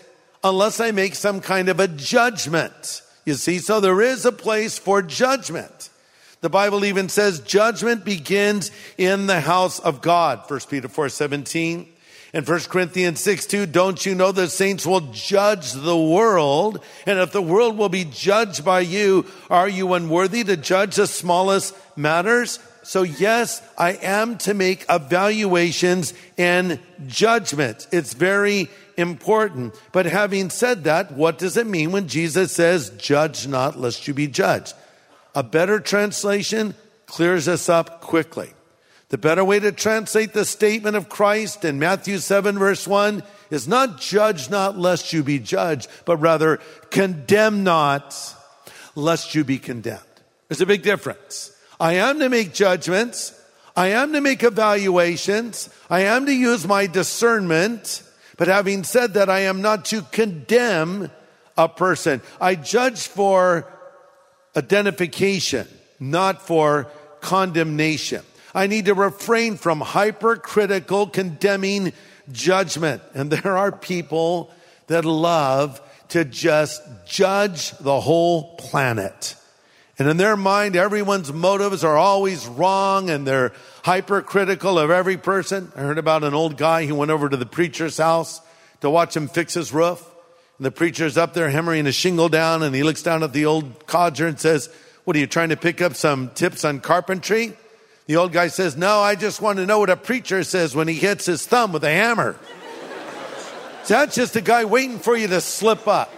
unless 0.44 0.80
I 0.80 0.92
make 0.92 1.16
some 1.16 1.42
kind 1.42 1.68
of 1.68 1.80
a 1.80 1.88
judgment? 1.90 3.02
You 3.26 3.34
see, 3.34 3.60
so 3.60 3.80
there 3.80 4.02
is 4.02 4.26
a 4.26 4.32
place 4.32 4.78
for 4.78 5.02
judgment. 5.02 5.90
The 6.42 6.50
Bible 6.50 6.86
even 6.86 7.10
says 7.10 7.40
judgment 7.40 8.06
begins 8.06 8.72
in 8.98 9.28
the 9.28 9.42
house 9.42 9.80
of 9.80 10.02
God. 10.02 10.50
1 10.50 10.60
Peter 10.70 10.88
4 10.88 11.10
17. 11.10 11.88
And 12.34 12.48
1 12.48 12.60
Corinthians 12.62 13.20
6 13.22 13.46
2, 13.46 13.66
don't 13.68 14.06
you 14.06 14.16
know 14.16 14.32
the 14.32 14.50
saints 14.50 14.86
will 14.86 15.02
judge 15.12 15.72
the 15.72 15.98
world? 15.98 16.84
And 17.06 17.20
if 17.20 17.32
the 17.32 17.42
world 17.42 17.78
will 17.78 17.90
be 17.90 18.06
judged 18.06 18.66
by 18.66 18.82
you, 18.82 19.26
are 19.50 19.70
you 19.70 19.94
unworthy 19.94 20.44
to 20.44 20.58
judge 20.58 20.96
the 20.96 21.08
smallest 21.08 21.76
matters? 21.96 22.60
So 22.84 23.02
yes, 23.02 23.64
I 23.78 23.94
am 23.94 24.38
to 24.40 24.54
make 24.54 24.86
evaluations 24.90 26.14
and 26.38 26.80
judgments. 27.08 27.88
It's 27.92 28.14
very 28.14 28.70
important. 28.96 29.74
But 29.92 30.06
having 30.06 30.50
said 30.50 30.84
that, 30.84 31.14
what 31.14 31.38
does 31.38 31.58
it 31.58 31.68
mean 31.68 31.92
when 31.92 32.08
Jesus 32.08 32.52
says, 32.52 32.92
judge 32.92 33.48
not 33.48 33.80
lest 33.80 34.08
you 34.08 34.14
be 34.14 34.28
judged? 34.28 34.74
A 35.34 35.42
better 35.42 35.80
translation 35.80 36.76
clears 37.08 37.46
this 37.46 37.70
up 37.70 38.02
quickly. 38.02 38.54
The 39.10 39.18
better 39.18 39.46
way 39.46 39.60
to 39.60 39.72
translate 39.72 40.34
the 40.34 40.46
statement 40.46 40.96
of 40.96 41.10
Christ 41.10 41.64
in 41.64 41.78
Matthew 41.78 42.18
7 42.18 42.58
verse 42.58 42.88
1 42.88 43.22
is 43.52 43.68
not 43.68 44.02
judge 44.02 44.50
not 44.50 44.78
lest 44.78 45.14
you 45.14 45.24
be 45.24 45.40
judged, 45.40 45.88
but 46.06 46.18
rather 46.18 46.60
condemn 46.90 47.64
not 47.64 48.16
lest 48.96 49.36
you 49.36 49.44
be 49.44 49.60
condemned. 49.60 50.02
There's 50.48 50.62
a 50.62 50.66
big 50.66 50.82
difference. 50.82 51.52
I 51.80 51.94
am 51.94 52.20
to 52.20 52.30
make 52.30 52.54
judgments. 52.54 53.40
I 53.76 53.88
am 53.90 54.14
to 54.14 54.22
make 54.22 54.42
evaluations. 54.44 55.70
I 55.90 56.02
am 56.02 56.26
to 56.26 56.34
use 56.34 56.66
my 56.66 56.88
discernment. 56.88 58.02
But 58.38 58.48
having 58.48 58.84
said 58.84 59.14
that, 59.14 59.30
I 59.30 59.42
am 59.42 59.62
not 59.62 59.86
to 59.86 60.02
condemn 60.02 61.12
a 61.58 61.70
person. 61.70 62.22
I 62.40 62.56
judge 62.56 63.08
for 63.08 63.72
identification, 64.56 65.68
not 66.00 66.42
for 66.42 66.88
condemnation. 67.22 68.24
I 68.56 68.68
need 68.68 68.86
to 68.86 68.94
refrain 68.94 69.58
from 69.58 69.82
hypercritical, 69.82 71.08
condemning 71.08 71.92
judgment. 72.32 73.02
And 73.14 73.30
there 73.30 73.58
are 73.58 73.72
people 73.72 74.50
that 74.88 75.04
love 75.04 75.82
to 76.10 76.24
just 76.24 76.82
judge 77.06 77.72
the 77.80 78.00
whole 78.00 78.56
planet. 78.56 79.36
And 80.00 80.08
in 80.08 80.16
their 80.16 80.38
mind, 80.38 80.78
everyone's 80.78 81.34
motives 81.34 81.84
are 81.84 81.98
always 81.98 82.48
wrong 82.48 83.10
and 83.10 83.28
they're 83.28 83.52
hypercritical 83.84 84.80
of 84.80 84.90
every 84.90 85.18
person. 85.18 85.72
I 85.76 85.82
heard 85.82 85.98
about 85.98 86.24
an 86.24 86.34
old 86.34 86.58
guy 86.58 86.86
who 86.86 86.96
went 86.96 87.12
over 87.12 87.28
to 87.28 87.38
the 87.38 87.46
preacher's 87.46 87.98
house 87.98 88.40
to 88.80 88.90
watch 88.90 89.18
him 89.18 89.28
fix 89.28 89.54
his 89.54 89.74
roof. 89.74 90.02
And 90.58 90.66
the 90.66 90.72
preacher's 90.72 91.18
up 91.18 91.34
there 91.34 91.50
hammering 91.50 91.88
a 91.88 91.92
shingle 91.92 92.30
down 92.30 92.64
and 92.64 92.74
he 92.74 92.84
looks 92.84 93.04
down 93.04 93.22
at 93.22 93.34
the 93.34 93.46
old 93.46 93.86
codger 93.86 94.28
and 94.28 94.40
says, 94.40 94.70
what 95.04 95.18
are 95.18 95.20
you 95.20 95.28
trying 95.28 95.50
to 95.50 95.58
pick 95.58 95.82
up 95.82 95.96
some 95.96 96.30
tips 96.30 96.64
on 96.64 96.80
carpentry? 96.80 97.54
The 98.08 98.18
old 98.18 98.32
guy 98.32 98.48
says, 98.48 98.78
No, 98.78 99.00
I 99.00 99.16
just 99.16 99.42
want 99.42 99.58
to 99.58 99.66
know 99.66 99.80
what 99.80 99.90
a 99.90 99.98
preacher 99.98 100.44
says 100.44 100.76
when 100.76 100.88
he 100.88 100.96
hits 100.96 101.26
his 101.26 101.46
thumb 101.46 101.72
with 101.72 101.84
a 101.84 101.90
hammer. 101.90 102.36
that's 103.88 104.16
just 104.16 104.36
a 104.36 104.42
guy 104.42 104.66
waiting 104.66 105.00
for 105.00 105.16
you 105.16 105.28
to 105.28 105.42
slip 105.42 105.88
up. 105.88 106.12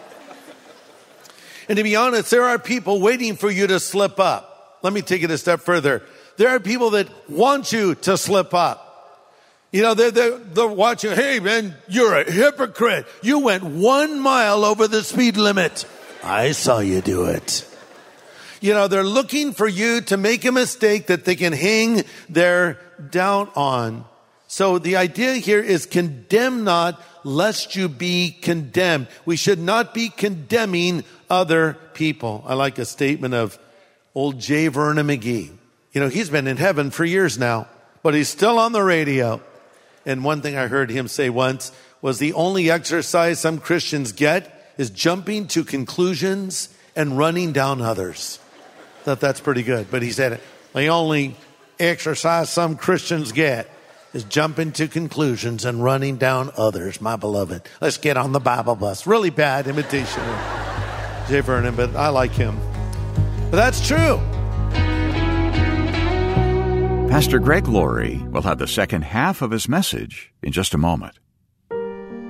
And 1.69 1.77
to 1.77 1.83
be 1.83 1.95
honest, 1.95 2.31
there 2.31 2.43
are 2.43 2.59
people 2.59 3.01
waiting 3.01 3.35
for 3.35 3.49
you 3.49 3.67
to 3.67 3.79
slip 3.79 4.19
up. 4.19 4.79
Let 4.83 4.93
me 4.93 5.01
take 5.01 5.23
it 5.23 5.31
a 5.31 5.37
step 5.37 5.61
further. 5.61 6.03
There 6.37 6.49
are 6.49 6.59
people 6.59 6.91
that 6.91 7.09
want 7.29 7.71
you 7.71 7.95
to 7.95 8.17
slip 8.17 8.53
up. 8.53 8.83
You 9.71 9.81
know, 9.81 9.93
they're, 9.93 10.11
they're, 10.11 10.37
they're 10.37 10.67
watching, 10.67 11.11
hey 11.11 11.39
man, 11.39 11.75
you're 11.87 12.15
a 12.15 12.31
hypocrite. 12.31 13.05
You 13.21 13.39
went 13.39 13.63
one 13.63 14.19
mile 14.19 14.63
over 14.63 14.87
the 14.87 15.03
speed 15.03 15.35
limit. 15.35 15.85
I 16.23 16.51
saw 16.51 16.79
you 16.79 17.01
do 17.01 17.25
it. 17.25 17.65
You 18.61 18.73
know, 18.73 18.87
they're 18.87 19.03
looking 19.03 19.53
for 19.53 19.67
you 19.67 20.01
to 20.01 20.17
make 20.17 20.45
a 20.45 20.51
mistake 20.51 21.07
that 21.07 21.25
they 21.25 21.35
can 21.35 21.53
hang 21.53 22.03
their 22.29 22.79
doubt 23.09 23.55
on. 23.55 24.05
So 24.47 24.79
the 24.79 24.95
idea 24.95 25.35
here 25.35 25.61
is 25.61 25.85
condemn 25.85 26.63
not 26.63 27.01
lest 27.23 27.75
you 27.75 27.89
be 27.89 28.35
condemned. 28.41 29.07
We 29.25 29.35
should 29.35 29.59
not 29.59 29.93
be 29.93 30.09
condemning 30.09 31.03
other 31.29 31.77
people. 31.93 32.43
I 32.47 32.53
like 32.53 32.79
a 32.79 32.85
statement 32.85 33.33
of 33.33 33.59
old 34.15 34.39
J. 34.39 34.69
Vernon 34.69 35.07
McGee. 35.07 35.51
You 35.91 36.01
know, 36.01 36.07
he's 36.07 36.29
been 36.29 36.47
in 36.47 36.57
heaven 36.57 36.91
for 36.91 37.03
years 37.03 37.37
now, 37.37 37.67
but 38.03 38.13
he's 38.13 38.29
still 38.29 38.57
on 38.59 38.71
the 38.71 38.83
radio. 38.83 39.41
And 40.05 40.23
one 40.23 40.41
thing 40.41 40.55
I 40.55 40.67
heard 40.67 40.89
him 40.89 41.07
say 41.07 41.29
once 41.29 41.71
was 42.01 42.17
the 42.17 42.33
only 42.33 42.71
exercise 42.71 43.39
some 43.39 43.59
Christians 43.59 44.13
get 44.13 44.73
is 44.77 44.89
jumping 44.89 45.47
to 45.47 45.63
conclusions 45.63 46.69
and 46.95 47.17
running 47.17 47.51
down 47.51 47.81
others. 47.81 48.39
Thought 49.07 49.21
that's 49.21 49.39
pretty 49.39 49.63
good. 49.63 49.89
But 49.89 50.01
he 50.01 50.11
said 50.11 50.41
the 50.73 50.87
only 50.87 51.37
exercise 51.79 52.49
some 52.49 52.75
Christians 52.75 53.31
get 53.31 53.69
is 54.13 54.25
jumping 54.25 54.73
to 54.73 54.89
conclusions 54.89 55.63
and 55.63 55.81
running 55.81 56.17
down 56.17 56.51
others, 56.57 56.99
my 56.99 57.15
beloved. 57.15 57.61
Let's 57.79 57.95
get 57.95 58.17
on 58.17 58.33
the 58.33 58.41
Bible 58.41 58.75
bus. 58.75 59.07
Really 59.07 59.29
bad 59.29 59.65
imitation 59.67 60.21
of 60.21 61.25
J. 61.29 61.39
Vernon, 61.39 61.73
but 61.73 61.95
I 61.95 62.09
like 62.09 62.33
him. 62.33 62.59
But 63.49 63.55
that's 63.55 63.87
true. 63.87 64.17
Pastor 67.09 67.39
Greg 67.39 67.69
Laurie 67.69 68.17
will 68.31 68.41
have 68.41 68.57
the 68.57 68.67
second 68.67 69.03
half 69.03 69.41
of 69.41 69.51
his 69.51 69.69
message 69.69 70.33
in 70.43 70.51
just 70.51 70.73
a 70.73 70.77
moment. 70.77 71.17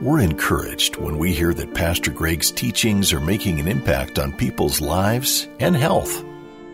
We're 0.03 0.21
encouraged 0.21 0.97
when 0.97 1.17
we 1.17 1.33
hear 1.33 1.55
that 1.55 1.73
Pastor 1.73 2.11
Greg's 2.11 2.51
teachings 2.51 3.11
are 3.13 3.19
making 3.19 3.59
an 3.59 3.67
impact 3.67 4.19
on 4.19 4.31
people's 4.31 4.79
lives 4.79 5.47
and 5.59 5.75
health. 5.75 6.23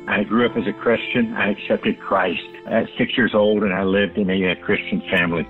I 0.08 0.24
grew 0.24 0.46
up 0.46 0.58
as 0.58 0.68
a 0.68 0.74
Christian. 0.74 1.34
I 1.34 1.52
accepted 1.52 2.00
Christ 2.00 2.42
at 2.68 2.88
six 2.98 3.16
years 3.18 3.32
old, 3.34 3.64
and 3.64 3.74
I 3.74 3.84
lived 3.84 4.18
in 4.18 4.30
a, 4.30 4.52
a 4.52 4.56
Christian 4.58 5.02
family 5.10 5.48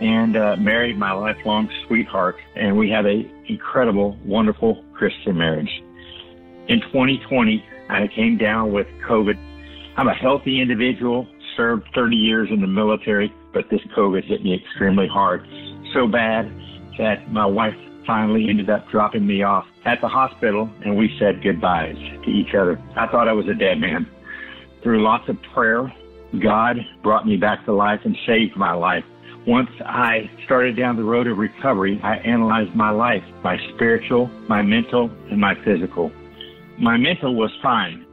and 0.00 0.36
uh, 0.36 0.56
married 0.56 0.98
my 0.98 1.12
lifelong 1.12 1.68
sweetheart. 1.86 2.36
And 2.54 2.76
we 2.76 2.90
have 2.90 3.06
a 3.06 3.28
incredible, 3.46 4.16
wonderful 4.24 4.84
Christian 4.94 5.38
marriage. 5.38 5.70
In 6.68 6.80
2020, 6.92 7.64
I 7.88 8.08
came 8.08 8.36
down 8.36 8.72
with 8.72 8.86
COVID. 9.08 9.36
I'm 9.96 10.08
a 10.08 10.14
healthy 10.14 10.60
individual, 10.60 11.26
served 11.56 11.88
30 11.94 12.16
years 12.16 12.48
in 12.50 12.60
the 12.60 12.66
military, 12.66 13.32
but 13.52 13.64
this 13.70 13.80
COVID 13.96 14.24
hit 14.24 14.42
me 14.42 14.54
extremely 14.54 15.08
hard. 15.08 15.46
So 15.94 16.06
bad 16.06 16.52
that 16.98 17.30
my 17.32 17.46
wife 17.46 17.76
finally 18.06 18.48
ended 18.48 18.70
up 18.70 18.88
dropping 18.90 19.26
me 19.26 19.42
off 19.42 19.66
at 19.86 20.00
the 20.00 20.08
hospital 20.08 20.68
and 20.84 20.96
we 20.96 21.16
said 21.18 21.42
goodbyes 21.42 21.96
to 22.24 22.30
each 22.30 22.54
other. 22.54 22.78
I 22.96 23.06
thought 23.06 23.28
I 23.28 23.32
was 23.32 23.46
a 23.48 23.54
dead 23.54 23.78
man. 23.78 24.06
Through 24.82 25.02
lots 25.02 25.28
of 25.28 25.36
prayer, 25.54 25.92
God 26.42 26.76
brought 27.02 27.26
me 27.26 27.36
back 27.36 27.64
to 27.64 27.72
life 27.72 28.00
and 28.04 28.16
saved 28.26 28.56
my 28.56 28.72
life. 28.72 29.04
Once 29.46 29.70
I 29.84 30.28
started 30.44 30.76
down 30.76 30.96
the 30.96 31.04
road 31.04 31.28
of 31.28 31.38
recovery, 31.38 32.00
I 32.02 32.16
analyzed 32.16 32.74
my 32.74 32.90
life, 32.90 33.22
my 33.44 33.56
spiritual, 33.74 34.26
my 34.48 34.60
mental, 34.60 35.08
and 35.30 35.40
my 35.40 35.54
physical. 35.64 36.10
My 36.78 36.96
mental 36.96 37.36
was 37.36 37.50
fine. 37.62 38.04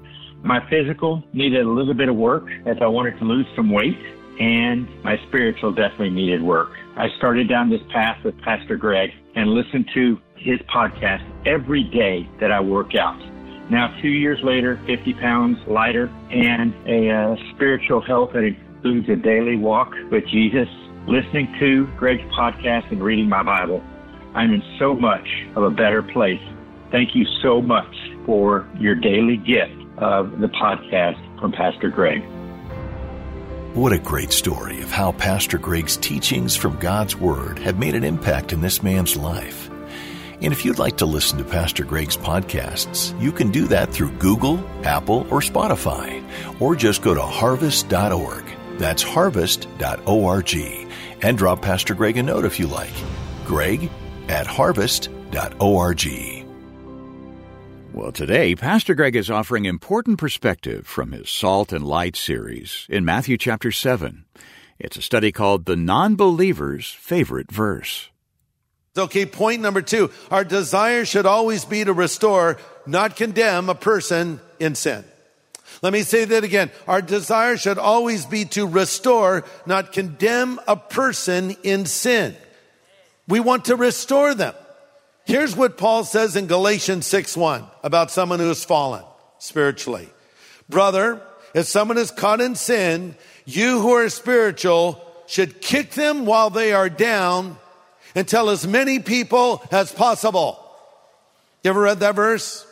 My 0.44 0.60
physical 0.70 1.24
needed 1.34 1.66
a 1.66 1.70
little 1.70 1.96
bit 1.96 2.08
of 2.08 2.16
work 2.16 2.46
as 2.68 2.78
I 2.82 2.88
wanted 2.88 3.18
to 3.18 3.26
lose 3.26 3.48
some 3.56 3.72
weight, 3.72 3.98
and 4.40 4.88
my 5.04 5.18
spiritual 5.28 5.72
definitely 5.72 6.12
needed 6.12 6.44
work. 6.44 6.70
I 6.96 7.10
started 7.18 7.50
down 7.50 7.70
this 7.70 7.82
path 7.92 8.24
with 8.24 8.38
Pastor 8.42 8.78
Greg 8.78 9.10
and 9.36 9.50
listened 9.50 9.90
to 9.96 10.20
his 10.36 10.60
podcast 10.74 11.24
every 11.46 11.84
day 11.84 12.30
that 12.40 12.52
I 12.52 12.60
work 12.60 12.96
out. 12.96 13.20
Now, 13.72 13.98
two 14.02 14.10
years 14.10 14.40
later, 14.44 14.80
50 14.86 15.14
pounds 15.16 15.58
lighter 15.68 16.08
and 16.30 16.74
a 16.88 17.10
uh, 17.10 17.36
spiritual 17.56 18.02
health 18.02 18.34
that 18.34 18.44
includes 18.44 19.10
a 19.10 19.16
daily 19.16 19.56
walk 19.56 19.94
with 20.12 20.28
Jesus, 20.28 20.68
listening 21.08 21.56
to 21.60 21.88
Greg's 21.98 22.22
podcast 22.38 22.92
and 22.92 23.02
reading 23.02 23.28
my 23.28 23.42
Bible. 23.42 23.84
I'm 24.36 24.54
in 24.54 24.62
so 24.78 24.94
much 24.94 25.28
of 25.56 25.64
a 25.64 25.72
better 25.72 26.04
place. 26.04 26.42
Thank 26.92 27.16
you 27.16 27.26
so 27.42 27.62
much 27.62 27.96
for 28.26 28.70
your 28.78 28.94
daily 28.94 29.38
gift 29.38 29.82
of 29.98 30.40
the 30.40 30.48
podcast 30.48 31.40
from 31.40 31.54
Pastor 31.54 31.90
Greg. 31.90 32.22
What 33.74 33.92
a 33.92 33.98
great 33.98 34.32
story 34.32 34.84
of 34.84 34.92
how 34.92 35.14
Pastor 35.14 35.58
Greg's 35.58 35.98
teachings 35.98 36.56
from 36.56 36.78
God's 36.78 37.16
Word 37.16 37.58
have 37.58 37.80
made 37.80 37.96
an 37.96 38.04
impact 38.04 38.54
in 38.54 38.62
this 38.62 38.84
man's 38.84 39.18
life. 39.18 39.68
And 40.42 40.54
if 40.54 40.64
you'd 40.64 40.78
like 40.78 40.98
to 40.98 41.08
listen 41.08 41.40
to 41.40 41.44
Pastor 41.44 41.84
Greg's 41.84 42.16
podcasts, 42.16 43.20
you 43.20 43.32
can 43.32 43.50
do 43.50 43.66
that 43.70 43.90
through 43.90 44.12
Google, 44.20 44.64
Apple, 44.84 45.26
or 45.32 45.40
Spotify, 45.40 46.24
or 46.62 46.76
just 46.76 47.02
go 47.02 47.16
to 47.16 47.22
harvest.org. 47.24 48.46
That's 48.78 49.02
harvest.org. 49.02 50.56
And 51.24 51.38
drop 51.38 51.62
Pastor 51.64 51.96
Greg 51.96 52.18
a 52.18 52.24
note 52.24 52.46
if 52.46 52.60
you 52.60 52.68
like. 52.68 52.94
Greg 53.44 53.90
at 54.30 54.46
harvest.org. 54.46 56.43
Well, 57.94 58.12
today, 58.12 58.56
Pastor 58.56 58.96
Greg 58.96 59.16
is 59.16 59.30
offering 59.30 59.66
important 59.66 60.18
perspective 60.18 60.88
from 60.88 61.12
his 61.12 61.30
Salt 61.30 61.72
and 61.72 61.86
Light 61.86 62.16
series 62.16 62.88
in 62.90 63.06
Matthew 63.06 63.38
chapter 63.38 63.72
7. 63.72 64.26
It's 64.80 64.98
a 64.98 65.02
study 65.04 65.32
called 65.32 65.66
The 65.66 65.76
Non-Believer's 65.76 66.90
Favorite 66.90 67.52
Verse. 67.52 68.10
Okay, 68.98 69.28
point 69.28 69.62
number 69.62 69.84
two. 69.84 70.10
Our 70.32 70.44
desire 70.44 71.06
should 71.06 71.28
always 71.28 71.66
be 71.66 71.84
to 71.84 71.94
restore, 71.94 72.58
not 72.88 73.16
condemn 73.16 73.70
a 73.70 73.76
person 73.76 74.42
in 74.60 74.74
sin. 74.74 75.06
Let 75.84 75.94
me 75.94 76.02
say 76.02 76.26
that 76.26 76.44
again. 76.44 76.72
Our 76.88 77.02
desire 77.04 77.58
should 77.58 77.78
always 77.78 78.26
be 78.26 78.46
to 78.46 78.66
restore, 78.66 79.44
not 79.68 79.94
condemn 79.94 80.60
a 80.68 80.76
person 80.76 81.56
in 81.62 81.86
sin. 81.86 82.36
We 83.28 83.40
want 83.40 83.66
to 83.66 83.76
restore 83.76 84.34
them. 84.34 84.56
Here's 85.26 85.56
what 85.56 85.78
Paul 85.78 86.04
says 86.04 86.36
in 86.36 86.48
Galatians 86.48 87.08
6 87.08 87.38
1 87.38 87.64
about 87.84 88.12
someone 88.12 88.40
who 88.40 88.50
has 88.50 88.66
fallen 88.66 89.04
spiritually. 89.40 90.10
Brother, 90.70 91.22
if 91.54 91.66
someone 91.66 91.98
is 91.98 92.12
caught 92.12 92.42
in 92.42 92.56
sin, 92.56 93.16
you 93.46 93.80
who 93.80 93.92
are 93.92 94.10
spiritual 94.10 95.02
should 95.28 95.62
kick 95.62 95.92
them 95.92 96.26
while 96.26 96.50
they 96.50 96.74
are 96.74 96.90
down 96.90 97.58
and 98.16 98.28
tell 98.28 98.50
as 98.50 98.68
many 98.68 99.00
people 99.00 99.64
as 99.72 99.92
possible. 99.92 100.60
You 101.64 101.70
ever 101.70 101.82
read 101.82 102.02
that 102.02 102.16
verse? 102.16 102.68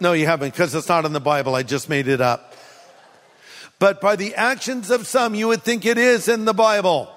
No, 0.00 0.12
you 0.12 0.26
haven't 0.26 0.52
because 0.52 0.74
it's 0.74 0.88
not 0.88 1.04
in 1.04 1.12
the 1.12 1.20
Bible. 1.20 1.54
I 1.54 1.62
just 1.62 1.88
made 1.88 2.08
it 2.08 2.20
up. 2.20 2.54
But 3.78 4.00
by 4.00 4.16
the 4.16 4.34
actions 4.34 4.90
of 4.90 5.06
some, 5.06 5.36
you 5.36 5.48
would 5.48 5.62
think 5.62 5.86
it 5.86 5.98
is 5.98 6.26
in 6.26 6.44
the 6.44 6.54
Bible. 6.54 7.12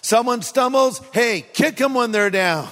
Someone 0.00 0.42
stumbles, 0.42 1.00
hey, 1.12 1.44
kick 1.52 1.76
them 1.76 1.94
when 1.94 2.12
they're 2.12 2.30
down 2.30 2.68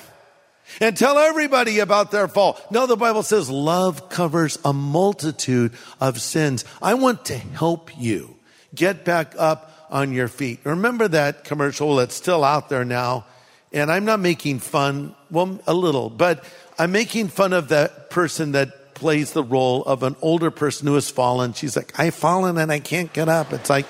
and 0.80 0.96
tell 0.96 1.18
everybody 1.18 1.78
about 1.78 2.10
their 2.10 2.28
fall. 2.28 2.58
No, 2.70 2.86
the 2.86 2.96
Bible 2.96 3.22
says 3.22 3.50
love 3.50 4.08
covers 4.08 4.58
a 4.64 4.72
multitude 4.72 5.72
of 6.00 6.20
sins. 6.20 6.64
I 6.82 6.94
want 6.94 7.24
to 7.26 7.36
help 7.36 7.96
you 7.98 8.36
get 8.74 9.04
back 9.04 9.34
up 9.38 9.72
on 9.90 10.12
your 10.12 10.28
feet. 10.28 10.60
Remember 10.64 11.08
that 11.08 11.44
commercial 11.44 11.96
that's 11.96 12.14
still 12.14 12.44
out 12.44 12.68
there 12.68 12.84
now. 12.84 13.24
And 13.72 13.90
I'm 13.90 14.04
not 14.04 14.20
making 14.20 14.60
fun, 14.60 15.14
well, 15.30 15.60
a 15.66 15.74
little, 15.74 16.08
but 16.08 16.44
I'm 16.78 16.92
making 16.92 17.28
fun 17.28 17.52
of 17.52 17.68
that 17.68 18.10
person 18.10 18.52
that 18.52 18.94
plays 18.94 19.32
the 19.32 19.42
role 19.42 19.84
of 19.84 20.02
an 20.02 20.16
older 20.22 20.50
person 20.50 20.86
who 20.86 20.94
has 20.94 21.10
fallen. 21.10 21.52
She's 21.52 21.76
like, 21.76 21.98
I've 21.98 22.14
fallen 22.14 22.58
and 22.58 22.72
I 22.72 22.78
can't 22.78 23.12
get 23.12 23.28
up. 23.28 23.52
It's 23.52 23.68
like, 23.68 23.86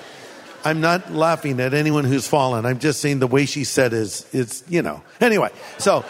I'm 0.65 0.81
not 0.81 1.13
laughing 1.13 1.59
at 1.61 1.73
anyone 1.73 2.03
who's 2.03 2.27
fallen. 2.27 2.65
I'm 2.65 2.79
just 2.79 2.99
saying 2.99 3.19
the 3.19 3.27
way 3.27 3.45
she 3.45 3.63
said 3.63 3.93
is, 3.93 4.27
is, 4.33 4.63
you 4.67 4.81
know. 4.81 5.01
Anyway, 5.21 5.49
so 5.77 6.03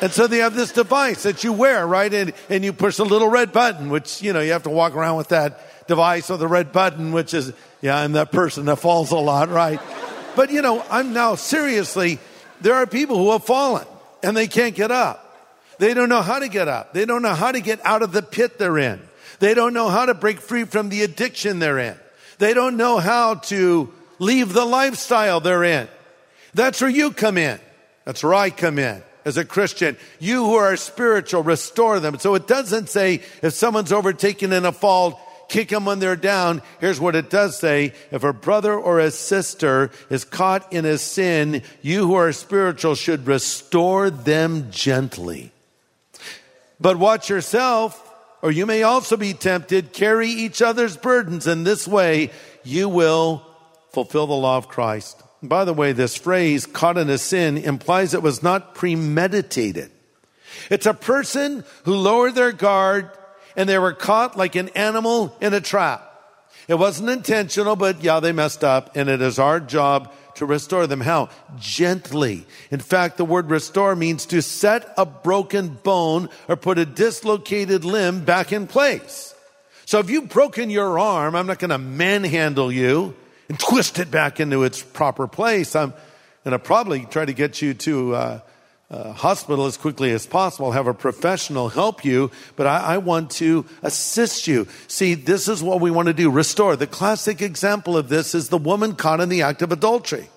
and 0.00 0.12
so 0.12 0.28
they 0.28 0.38
have 0.38 0.54
this 0.54 0.72
device 0.72 1.24
that 1.24 1.42
you 1.42 1.52
wear, 1.52 1.86
right? 1.86 2.12
And, 2.12 2.32
and 2.48 2.64
you 2.64 2.72
push 2.72 2.98
a 2.98 3.04
little 3.04 3.28
red 3.28 3.52
button, 3.52 3.90
which, 3.90 4.22
you 4.22 4.32
know, 4.32 4.40
you 4.40 4.52
have 4.52 4.62
to 4.62 4.70
walk 4.70 4.94
around 4.94 5.16
with 5.16 5.28
that 5.28 5.86
device 5.88 6.30
or 6.30 6.38
the 6.38 6.46
red 6.46 6.70
button, 6.70 7.10
which 7.10 7.34
is, 7.34 7.52
yeah, 7.80 7.98
I'm 7.98 8.12
that 8.12 8.30
person 8.30 8.66
that 8.66 8.76
falls 8.76 9.10
a 9.10 9.16
lot, 9.16 9.48
right? 9.48 9.80
But, 10.36 10.52
you 10.52 10.62
know, 10.62 10.84
I'm 10.88 11.12
now 11.12 11.34
seriously, 11.34 12.20
there 12.60 12.74
are 12.74 12.86
people 12.86 13.18
who 13.18 13.32
have 13.32 13.42
fallen 13.42 13.84
and 14.22 14.36
they 14.36 14.46
can't 14.46 14.72
get 14.72 14.92
up. 14.92 15.24
They 15.78 15.94
don't 15.94 16.08
know 16.08 16.22
how 16.22 16.38
to 16.38 16.46
get 16.46 16.68
up. 16.68 16.92
They 16.92 17.06
don't 17.06 17.22
know 17.22 17.34
how 17.34 17.50
to 17.50 17.60
get 17.60 17.84
out 17.84 18.02
of 18.02 18.12
the 18.12 18.22
pit 18.22 18.56
they're 18.56 18.78
in. 18.78 19.00
They 19.40 19.54
don't 19.54 19.74
know 19.74 19.88
how 19.88 20.06
to 20.06 20.14
break 20.14 20.38
free 20.38 20.62
from 20.62 20.90
the 20.90 21.02
addiction 21.02 21.58
they're 21.58 21.80
in. 21.80 21.96
They 22.38 22.54
don't 22.54 22.76
know 22.76 22.98
how 22.98 23.34
to 23.34 23.92
leave 24.20 24.52
the 24.52 24.64
lifestyle 24.64 25.40
they're 25.40 25.64
in. 25.64 25.88
That's 26.54 26.80
where 26.80 26.90
you 26.90 27.10
come 27.10 27.36
in. 27.36 27.58
That's 28.04 28.22
where 28.22 28.34
I 28.34 28.50
come 28.50 28.78
in 28.78 29.02
as 29.28 29.36
a 29.36 29.44
Christian. 29.44 29.96
You 30.18 30.44
who 30.44 30.54
are 30.56 30.76
spiritual, 30.76 31.42
restore 31.42 32.00
them. 32.00 32.18
So 32.18 32.34
it 32.34 32.48
doesn't 32.48 32.88
say 32.88 33.22
if 33.42 33.52
someone's 33.52 33.92
overtaken 33.92 34.52
in 34.52 34.64
a 34.64 34.72
fault, 34.72 35.20
kick 35.48 35.68
them 35.68 35.84
when 35.84 35.98
they're 35.98 36.16
down. 36.16 36.62
Here's 36.80 36.98
what 36.98 37.14
it 37.14 37.30
does 37.30 37.58
say. 37.58 37.92
If 38.10 38.24
a 38.24 38.32
brother 38.32 38.74
or 38.74 38.98
a 38.98 39.10
sister 39.10 39.90
is 40.10 40.24
caught 40.24 40.72
in 40.72 40.84
a 40.84 40.98
sin, 40.98 41.62
you 41.82 42.06
who 42.06 42.14
are 42.14 42.32
spiritual 42.32 42.94
should 42.94 43.26
restore 43.26 44.10
them 44.10 44.70
gently. 44.70 45.52
But 46.80 46.96
watch 46.96 47.28
yourself, 47.28 48.02
or 48.40 48.50
you 48.50 48.64
may 48.64 48.82
also 48.82 49.16
be 49.16 49.34
tempted. 49.34 49.92
Carry 49.92 50.28
each 50.28 50.62
other's 50.62 50.96
burdens. 50.96 51.46
In 51.46 51.64
this 51.64 51.86
way, 51.86 52.30
you 52.64 52.88
will 52.88 53.44
fulfill 53.92 54.26
the 54.26 54.34
law 54.34 54.56
of 54.56 54.68
Christ. 54.68 55.22
By 55.42 55.64
the 55.64 55.72
way, 55.72 55.92
this 55.92 56.16
phrase, 56.16 56.66
caught 56.66 56.98
in 56.98 57.08
a 57.10 57.18
sin, 57.18 57.58
implies 57.58 58.14
it 58.14 58.22
was 58.22 58.42
not 58.42 58.74
premeditated. 58.74 59.90
It's 60.70 60.86
a 60.86 60.94
person 60.94 61.64
who 61.84 61.94
lowered 61.94 62.34
their 62.34 62.52
guard 62.52 63.10
and 63.56 63.68
they 63.68 63.78
were 63.78 63.92
caught 63.92 64.36
like 64.36 64.56
an 64.56 64.68
animal 64.70 65.36
in 65.40 65.54
a 65.54 65.60
trap. 65.60 66.04
It 66.66 66.74
wasn't 66.74 67.10
intentional, 67.10 67.76
but 67.76 68.02
yeah, 68.02 68.20
they 68.20 68.32
messed 68.32 68.64
up 68.64 68.96
and 68.96 69.08
it 69.08 69.22
is 69.22 69.38
our 69.38 69.60
job 69.60 70.12
to 70.34 70.46
restore 70.46 70.86
them. 70.86 71.00
How? 71.00 71.30
Gently. 71.58 72.46
In 72.70 72.80
fact, 72.80 73.16
the 73.16 73.24
word 73.24 73.50
restore 73.50 73.96
means 73.96 74.26
to 74.26 74.42
set 74.42 74.92
a 74.96 75.06
broken 75.06 75.68
bone 75.68 76.28
or 76.48 76.56
put 76.56 76.78
a 76.78 76.84
dislocated 76.84 77.84
limb 77.84 78.24
back 78.24 78.52
in 78.52 78.66
place. 78.66 79.34
So 79.86 79.98
if 79.98 80.10
you've 80.10 80.28
broken 80.28 80.70
your 80.70 80.98
arm, 80.98 81.34
I'm 81.34 81.46
not 81.46 81.58
going 81.58 81.70
to 81.70 81.78
manhandle 81.78 82.70
you 82.70 83.16
and 83.48 83.58
twist 83.68 83.98
it 83.98 84.10
back 84.10 84.40
into 84.40 84.64
its 84.64 84.82
proper 84.82 85.26
place. 85.26 85.74
I'm 85.74 85.92
going 86.44 86.52
to 86.52 86.58
probably 86.58 87.04
try 87.06 87.24
to 87.24 87.32
get 87.32 87.60
you 87.62 87.74
to 87.74 88.14
uh, 88.14 88.40
uh, 88.90 89.12
hospital 89.12 89.66
as 89.66 89.76
quickly 89.76 90.12
as 90.12 90.26
possible, 90.26 90.72
have 90.72 90.86
a 90.86 90.94
professional 90.94 91.68
help 91.68 92.04
you, 92.04 92.30
but 92.56 92.66
I, 92.66 92.94
I 92.94 92.98
want 92.98 93.30
to 93.32 93.66
assist 93.82 94.46
you. 94.46 94.66
See, 94.86 95.14
this 95.14 95.48
is 95.48 95.62
what 95.62 95.80
we 95.80 95.90
want 95.90 96.08
to 96.08 96.14
do 96.14 96.30
restore. 96.30 96.74
The 96.74 96.86
classic 96.86 97.42
example 97.42 97.96
of 97.96 98.08
this 98.08 98.34
is 98.34 98.48
the 98.48 98.58
woman 98.58 98.94
caught 98.94 99.20
in 99.20 99.28
the 99.28 99.42
act 99.42 99.62
of 99.62 99.72
adultery. 99.72 100.28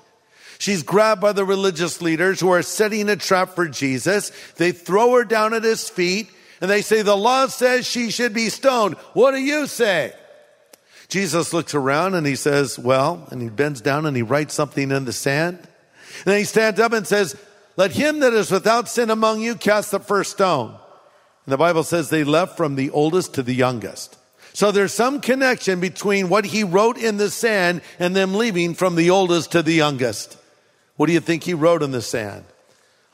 She's 0.58 0.84
grabbed 0.84 1.22
by 1.22 1.32
the 1.32 1.46
religious 1.46 2.02
leaders 2.02 2.40
who 2.40 2.52
are 2.52 2.62
setting 2.62 3.10
a 3.10 3.16
trap 3.16 3.56
for 3.56 3.68
Jesus. 3.68 4.32
They 4.58 4.72
throw 4.72 5.14
her 5.14 5.24
down 5.24 5.54
at 5.54 5.64
his 5.64 5.90
feet 5.90 6.30
and 6.60 6.70
they 6.70 6.84
say, 6.84 7.02
The 7.02 7.18
law 7.18 7.48
says 7.48 7.88
she 7.88 8.12
should 8.12 8.34
be 8.34 8.50
stoned. 8.50 8.96
What 9.14 9.32
do 9.32 9.40
you 9.40 9.66
say? 9.66 10.14
Jesus 11.12 11.54
looks 11.54 11.76
around 11.76 12.16
and 12.16 12.26
he 12.26 12.36
says, 12.36 12.80
Well, 12.80 13.28
and 13.30 13.40
he 13.40 13.50
bends 13.50 13.82
down 13.82 14.08
and 14.08 14.18
he 14.18 14.24
writes 14.24 14.56
something 14.56 14.90
in 14.90 15.06
the 15.06 15.14
sand. 15.14 15.60
And 15.60 16.26
then 16.26 16.40
he 16.40 16.46
stands 16.46 16.80
up 16.80 16.94
and 16.94 17.06
says, 17.06 17.36
let 17.78 17.92
him 17.92 18.20
that 18.20 18.34
is 18.34 18.52
without 18.52 18.90
sin 18.90 19.10
among 19.10 19.42
you 19.42 19.56
cast 19.56 19.92
the 19.92 20.00
first 20.00 20.32
stone. 20.32 20.70
And 21.46 21.54
the 21.54 21.58
Bible 21.58 21.84
says 21.84 22.10
they 22.10 22.24
left 22.24 22.58
from 22.58 22.76
the 22.76 22.90
oldest 22.92 23.36
to 23.36 23.44
the 23.44 23.56
youngest. 23.56 24.18
So 24.54 24.72
there's 24.72 24.94
some 24.94 25.22
connection 25.22 25.80
between 25.80 26.28
what 26.28 26.46
he 26.46 26.64
wrote 26.64 26.98
in 26.98 27.18
the 27.18 27.30
sand 27.30 27.82
and 28.00 28.16
them 28.16 28.36
leaving 28.36 28.74
from 28.74 28.96
the 28.96 29.10
oldest 29.10 29.54
to 29.54 29.64
the 29.64 29.74
youngest. 29.74 30.38
What 30.98 31.08
do 31.08 31.14
you 31.14 31.22
think 31.22 31.44
he 31.44 31.54
wrote 31.54 31.82
in 31.82 31.92
the 31.92 32.02
sand? 32.02 32.44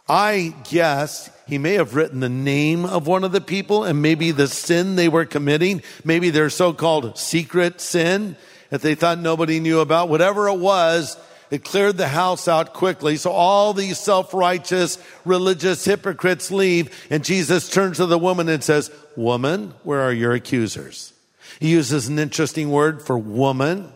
I 0.10 0.54
guess 0.70 1.30
he 1.48 1.58
may 1.58 1.74
have 1.74 1.96
written 1.96 2.20
the 2.20 2.30
name 2.30 2.86
of 2.86 3.08
one 3.08 3.24
of 3.24 3.32
the 3.32 3.42
people 3.42 3.84
and 3.84 4.02
maybe 4.02 4.32
the 4.32 4.48
sin 4.48 4.96
they 4.96 5.10
were 5.10 5.26
committing, 5.26 5.82
maybe 6.04 6.30
their 6.30 6.50
so-called 6.50 7.18
secret 7.18 7.82
sin 7.82 8.36
that 8.70 8.82
they 8.82 8.96
thought 8.96 9.20
nobody 9.20 9.60
knew 9.60 9.80
about. 9.80 10.10
Whatever 10.10 10.48
it 10.48 10.60
was, 10.60 11.18
it 11.50 11.64
cleared 11.64 11.98
the 11.98 12.08
house 12.08 12.48
out 12.48 12.74
quickly. 12.74 13.16
So 13.16 13.32
all 13.32 13.74
these 13.74 13.98
self-righteous 13.98 14.98
religious 15.24 15.86
hypocrites 15.86 16.52
leave 16.52 17.08
and 17.10 17.24
Jesus 17.24 17.70
turns 17.70 17.98
to 17.98 18.06
the 18.06 18.18
woman 18.18 18.50
and 18.50 18.64
says, 18.64 18.92
woman, 19.16 19.74
where 19.84 20.02
are 20.02 20.14
your 20.14 20.34
accusers? 20.34 21.14
He 21.60 21.70
uses 21.70 22.08
an 22.08 22.20
interesting 22.20 22.70
word 22.70 23.02
for 23.02 23.18
woman. 23.18 23.92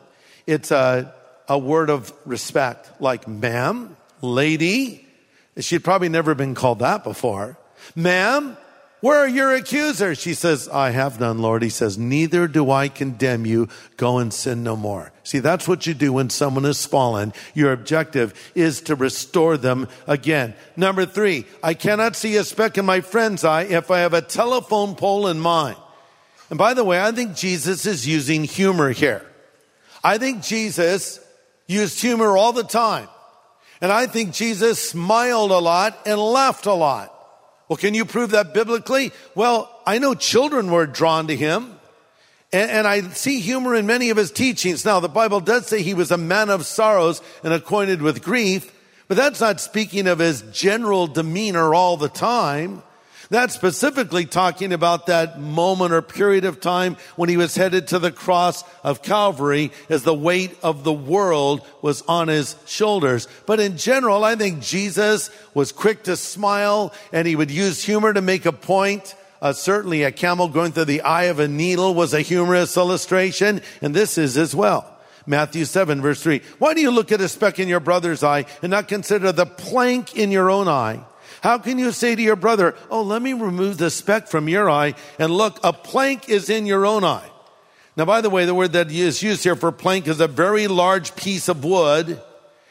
It's 0.48 0.72
a, 0.72 1.14
a 1.48 1.58
word 1.58 1.90
of 1.90 2.14
respect, 2.26 3.02
like 3.02 3.28
ma'am, 3.28 3.96
lady. 4.22 5.08
She'd 5.62 5.84
probably 5.84 6.10
never 6.10 6.36
been 6.36 6.56
called 6.56 6.80
that 6.80 7.04
before. 7.04 7.58
Ma'am, 7.96 8.58
where 9.02 9.18
are 9.18 9.28
your 9.28 9.56
accusers? 9.56 10.20
She 10.20 10.36
says, 10.36 10.70
I 10.70 10.92
have 10.92 11.20
none, 11.20 11.40
Lord. 11.40 11.64
He 11.64 11.70
says, 11.70 11.98
neither 11.98 12.48
do 12.48 12.70
I 12.70 12.88
condemn 12.88 13.48
you. 13.48 13.68
Go 13.98 14.20
and 14.20 14.32
sin 14.32 14.64
no 14.64 14.76
more. 14.76 15.12
See, 15.24 15.40
that's 15.40 15.68
what 15.68 15.88
you 15.88 15.96
do 15.96 16.14
when 16.14 16.30
someone 16.30 16.66
has 16.66 16.86
fallen. 16.86 17.34
Your 17.56 17.72
objective 17.74 18.34
is 18.54 18.80
to 18.82 18.96
restore 18.96 19.58
them 19.58 19.88
again. 20.06 20.54
Number 20.78 21.08
three, 21.08 21.46
I 21.64 21.74
cannot 21.74 22.16
see 22.16 22.36
a 22.38 22.44
speck 22.44 22.78
in 22.78 22.86
my 22.86 23.02
friend's 23.02 23.44
eye 23.44 23.64
if 23.64 23.90
I 23.90 24.00
have 24.00 24.14
a 24.14 24.22
telephone 24.22 24.94
pole 24.94 25.28
in 25.28 25.40
mine. 25.40 25.78
And 26.52 26.60
by 26.60 26.76
the 26.76 26.84
way, 26.84 27.02
I 27.02 27.12
think 27.12 27.36
Jesus 27.36 27.88
is 27.88 28.08
using 28.08 28.44
humor 28.44 28.92
here. 28.92 29.26
I 30.04 30.20
think 30.20 30.44
Jesus 30.44 31.20
used 31.66 32.00
humor 32.00 32.38
all 32.38 32.54
the 32.54 32.64
time. 32.64 33.08
And 33.82 33.92
I 33.92 34.06
think 34.06 34.32
Jesus 34.34 34.90
smiled 34.90 35.52
a 35.52 35.58
lot 35.58 35.98
and 36.06 36.20
laughed 36.20 36.68
a 36.68 36.74
lot. 36.74 37.14
Well, 37.68 37.78
can 37.78 37.94
you 37.94 38.06
prove 38.06 38.32
that 38.32 38.54
biblically? 38.54 39.12
Well, 39.34 39.70
I 39.88 39.98
know 39.98 40.14
children 40.14 40.72
were 40.72 40.86
drawn 40.86 41.28
to 41.28 41.36
him. 41.36 41.80
And, 42.54 42.86
I 42.86 43.02
see 43.12 43.40
humor 43.40 43.76
in 43.76 43.86
many 43.86 44.10
of 44.10 44.18
his 44.18 44.30
teachings. 44.30 44.84
Now, 44.84 45.00
the 45.00 45.08
Bible 45.08 45.40
does 45.40 45.68
say 45.68 45.82
he 45.82 45.94
was 45.94 46.12
a 46.12 46.18
man 46.18 46.50
of 46.50 46.66
sorrows 46.66 47.22
and 47.46 47.54
acquainted 47.54 48.02
with 48.02 48.22
grief, 48.22 48.70
but 49.08 49.16
that's 49.16 49.40
not 49.40 49.62
speaking 49.62 50.06
of 50.06 50.20
his 50.20 50.42
general 50.52 51.08
demeanor 51.08 51.74
all 51.74 51.96
the 51.96 52.10
time. 52.10 52.84
That's 53.32 53.56
specifically 53.56 54.26
talking 54.26 54.74
about 54.74 55.06
that 55.06 55.40
moment 55.40 55.94
or 55.94 56.02
period 56.02 56.44
of 56.44 56.60
time 56.60 56.98
when 57.16 57.30
he 57.30 57.38
was 57.38 57.56
headed 57.56 57.88
to 57.88 57.98
the 57.98 58.12
cross 58.12 58.66
of 58.84 59.02
Calvary 59.02 59.72
as 59.88 60.04
the 60.04 60.14
weight 60.14 60.58
of 60.62 60.84
the 60.84 60.92
world 60.92 61.66
was 61.82 62.02
on 62.10 62.28
his 62.28 62.58
shoulders. 62.66 63.30
But 63.46 63.62
in 63.62 63.78
general, 63.78 64.26
I 64.26 64.36
think 64.36 64.60
Jesus 64.60 65.30
was 65.54 65.72
quick 65.72 66.04
to 66.04 66.18
smile 66.18 66.94
and 67.14 67.26
he 67.26 67.38
would 67.38 67.52
use 67.52 67.82
humor 67.82 68.12
to 68.12 68.22
make 68.22 68.46
a 68.46 68.52
point. 68.52 69.16
Uh, 69.42 69.54
certainly 69.54 70.04
a 70.04 70.12
camel 70.12 70.50
going 70.50 70.74
through 70.74 70.86
the 70.86 71.02
eye 71.02 71.24
of 71.24 71.40
a 71.40 71.48
needle 71.48 71.94
was 71.94 72.14
a 72.14 72.20
humorous 72.20 72.76
illustration, 72.76 73.62
and 73.82 73.96
this 73.96 74.18
is 74.18 74.38
as 74.38 74.54
well. 74.54 75.00
Matthew 75.26 75.64
7 75.64 76.02
verse 76.02 76.22
3. 76.22 76.42
Why 76.60 76.74
do 76.74 76.82
you 76.82 76.92
look 76.92 77.14
at 77.14 77.22
a 77.22 77.30
speck 77.30 77.60
in 77.60 77.70
your 77.70 77.80
brother's 77.80 78.24
eye 78.24 78.46
and 78.62 78.72
not 78.72 78.90
consider 78.90 79.32
the 79.32 79.46
plank 79.46 80.18
in 80.18 80.32
your 80.32 80.52
own 80.52 80.68
eye? 80.68 81.06
How 81.42 81.58
can 81.58 81.80
you 81.80 81.92
say 81.92 82.16
to 82.16 82.22
your 82.22 82.36
brother, 82.36 82.76
Oh, 82.90 83.02
let 83.02 83.22
me 83.22 83.34
remove 83.34 83.78
the 83.78 83.90
speck 83.90 84.28
from 84.28 84.50
your 84.50 84.70
eye 84.70 84.96
and 85.18 85.32
look, 85.32 85.60
a 85.64 85.74
plank 85.74 86.30
is 86.30 86.50
in 86.50 86.66
your 86.66 86.86
own 86.86 87.04
eye. 87.04 87.30
Now, 87.98 88.06
by 88.06 88.22
the 88.22 88.30
way, 88.30 88.46
the 88.46 88.56
word 88.56 88.74
that 88.74 88.92
is 88.92 89.22
used 89.22 89.44
here 89.44 89.56
for 89.56 89.72
plank 89.72 90.08
is 90.08 90.20
a 90.20 90.28
very 90.28 90.68
large 90.68 91.16
piece 91.16 91.50
of 91.50 91.64
wood. 91.64 92.22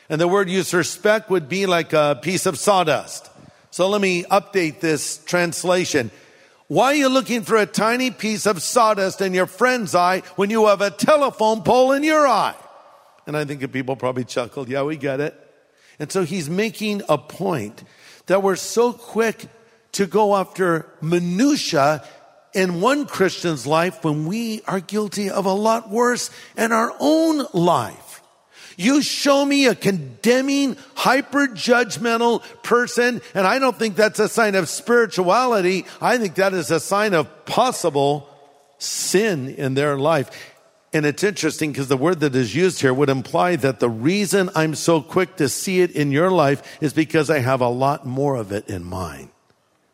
And 0.09 0.20
the 0.20 0.27
word 0.27 0.49
used 0.49 0.70
for 0.70 0.83
speck 0.83 1.31
would 1.31 1.49
be 1.49 1.66
like 1.66 1.92
a 1.92 2.18
piece 2.20 2.46
of 2.46 2.59
sawdust. 2.59 3.31
So 3.70 3.88
let 3.88 4.01
me 4.01 4.25
update 4.25 4.81
this 4.81 5.18
translation. 5.18 6.11
Why 6.66 6.87
are 6.87 6.94
you 6.94 7.09
looking 7.09 7.42
for 7.42 7.57
a 7.57 7.66
tiny 7.66 8.11
piece 8.11 8.46
of 8.46 8.62
sawdust 8.62 9.20
in 9.20 9.35
your 9.35 9.46
friend's 9.46 9.94
eye 9.94 10.20
when 10.37 10.51
you 10.51 10.66
have 10.66 10.81
a 10.81 10.90
telephone 10.90 11.62
pole 11.62 11.92
in 11.92 12.03
your 12.03 12.27
eye? 12.27 12.55
And 13.27 13.37
I 13.37 13.44
think 13.44 13.73
people 13.73 13.96
probably 13.96 14.25
chuckled. 14.25 14.68
Yeah, 14.68 14.83
we 14.83 14.96
get 14.96 15.20
it. 15.20 15.35
And 16.01 16.11
so 16.11 16.25
he's 16.25 16.49
making 16.49 17.03
a 17.09 17.18
point 17.18 17.85
that 18.30 18.44
we're 18.44 18.54
so 18.54 18.92
quick 18.92 19.48
to 19.90 20.06
go 20.06 20.36
after 20.36 20.86
minutia 21.02 22.04
in 22.54 22.80
one 22.80 23.04
Christian's 23.04 23.66
life 23.66 24.04
when 24.04 24.24
we 24.24 24.62
are 24.68 24.78
guilty 24.78 25.28
of 25.28 25.46
a 25.46 25.52
lot 25.52 25.90
worse 25.90 26.30
in 26.56 26.70
our 26.70 26.94
own 27.00 27.44
life. 27.52 28.22
You 28.76 29.02
show 29.02 29.44
me 29.44 29.66
a 29.66 29.74
condemning, 29.74 30.76
hyper 30.94 31.48
judgmental 31.48 32.44
person, 32.62 33.20
and 33.34 33.48
I 33.48 33.58
don't 33.58 33.76
think 33.76 33.96
that's 33.96 34.20
a 34.20 34.28
sign 34.28 34.54
of 34.54 34.68
spirituality. 34.68 35.84
I 36.00 36.16
think 36.16 36.36
that 36.36 36.54
is 36.54 36.70
a 36.70 36.78
sign 36.78 37.14
of 37.14 37.46
possible 37.46 38.28
sin 38.78 39.48
in 39.48 39.74
their 39.74 39.96
life. 39.96 40.49
And 40.92 41.07
it's 41.07 41.22
interesting 41.22 41.70
because 41.70 41.87
the 41.88 41.96
word 41.96 42.20
that 42.20 42.35
is 42.35 42.55
used 42.55 42.81
here 42.81 42.92
would 42.92 43.09
imply 43.09 43.57
that 43.57 43.79
the 43.79 43.88
reason 43.88 44.50
I'm 44.57 44.74
so 44.74 45.00
quick 45.00 45.37
to 45.37 45.48
see 45.48 45.83
it 45.83 45.92
in 45.92 46.11
your 46.11 46.31
life 46.31 46.79
is 46.81 46.92
because 46.92 47.31
I 47.31 47.38
have 47.38 47.61
a 47.61 47.68
lot 47.68 48.07
more 48.07 48.35
of 48.35 48.50
it 48.50 48.68
in 48.68 48.85
mine. 48.85 49.31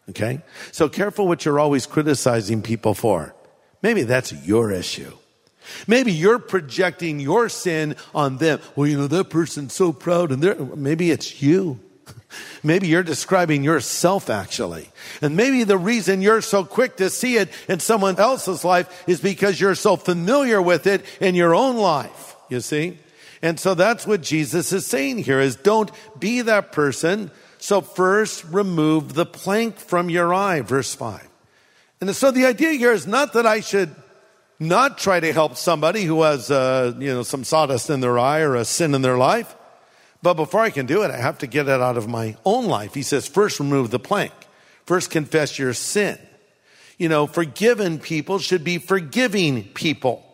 Okay? 0.09 0.41
So 0.73 0.89
careful 0.89 1.29
what 1.29 1.45
you're 1.45 1.61
always 1.61 1.85
criticizing 1.87 2.63
people 2.63 2.95
for. 2.95 3.35
Maybe 3.83 4.05
that's 4.05 4.33
your 4.47 4.73
issue. 4.73 5.13
Maybe 5.87 6.13
you're 6.13 6.39
projecting 6.39 7.21
your 7.21 7.49
sin 7.49 7.97
on 8.15 8.39
them. 8.39 8.61
Well, 8.75 8.87
you 8.87 8.97
know, 8.97 9.07
that 9.09 9.31
person's 9.31 9.75
so 9.75 9.93
proud 9.93 10.33
and 10.33 10.43
they're, 10.43 10.55
maybe 10.55 11.11
it's 11.11 11.43
you. 11.43 11.81
Maybe 12.63 12.89
you're 12.89 13.03
describing 13.03 13.65
yourself 13.65 14.31
actually. 14.31 14.91
And 15.23 15.37
maybe 15.37 15.65
the 15.65 15.79
reason 15.79 16.21
you're 16.21 16.41
so 16.41 16.65
quick 16.65 16.97
to 16.97 17.11
see 17.11 17.37
it 17.37 17.51
in 17.69 17.81
someone 17.81 18.19
else's 18.19 18.65
life 18.65 19.05
is 19.07 19.21
because 19.21 19.61
you're 19.61 19.75
so 19.75 19.97
familiar 19.97 20.61
with 20.61 20.87
it 20.87 21.05
in 21.21 21.35
your 21.35 21.55
own 21.55 21.77
life. 21.77 22.37
You 22.49 22.61
see? 22.61 22.99
And 23.43 23.61
so 23.61 23.75
that's 23.75 24.07
what 24.07 24.23
Jesus 24.23 24.73
is 24.73 24.87
saying 24.87 25.19
here 25.19 25.41
is 25.41 25.57
don't 25.57 25.91
be 26.19 26.43
that 26.43 26.73
person. 26.73 27.31
So 27.59 27.81
first 27.81 28.45
remove 28.45 29.15
the 29.15 29.27
plank 29.27 29.77
from 29.77 30.11
your 30.11 30.33
eye, 30.33 30.61
verse 30.63 30.95
five. 30.95 31.29
And 32.01 32.15
so 32.15 32.31
the 32.31 32.47
idea 32.47 32.73
here 32.73 32.93
is 32.93 33.07
not 33.07 33.33
that 33.33 33.47
I 33.47 33.61
should 33.61 33.95
not 34.59 34.99
try 34.99 35.21
to 35.21 35.33
help 35.33 35.57
somebody 35.57 36.05
who 36.05 36.23
has, 36.23 36.51
uh, 36.51 36.95
you 36.99 37.13
know, 37.13 37.23
some 37.23 37.45
sawdust 37.45 37.91
in 37.91 38.01
their 38.01 38.19
eye 38.19 38.41
or 38.41 38.55
a 38.55 38.65
sin 38.65 38.95
in 38.95 39.03
their 39.03 39.17
life. 39.17 39.55
But 40.27 40.35
before 40.35 40.63
I 40.63 40.71
can 40.71 40.87
do 40.87 41.05
it, 41.05 41.13
I 41.13 41.19
have 41.19 41.39
to 41.39 41.47
get 41.47 41.69
it 41.69 41.81
out 41.81 41.97
of 41.97 42.09
my 42.09 42.37
own 42.45 42.67
life. 42.67 42.95
He 42.95 43.03
says, 43.03 43.29
first 43.29 43.61
remove 43.61 43.93
the 43.93 44.01
plank. 44.01 44.33
First 44.85 45.09
confess 45.09 45.57
your 45.57 45.73
sin. 45.73 46.19
You 46.99 47.09
know, 47.09 47.29
forgiven 47.29 48.01
people 48.01 48.41
should 48.41 48.65
be 48.65 48.79
forgiving 48.79 49.63
people. 49.63 50.25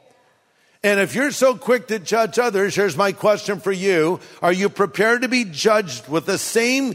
And 0.83 0.99
if 0.99 1.15
you're 1.15 1.31
so 1.31 1.55
quick 1.57 1.89
to 1.89 1.99
judge 1.99 2.39
others, 2.39 2.75
here's 2.75 2.97
my 2.97 3.13
question 3.13 3.61
for 3.61 3.71
you. 3.71 4.19
Are 4.41 4.51
you 4.51 4.71
prepared 4.71 5.21
to 5.21 5.29
be 5.29 5.45
judged 5.45 6.09
with 6.09 6.25
the 6.25 6.39
same 6.39 6.95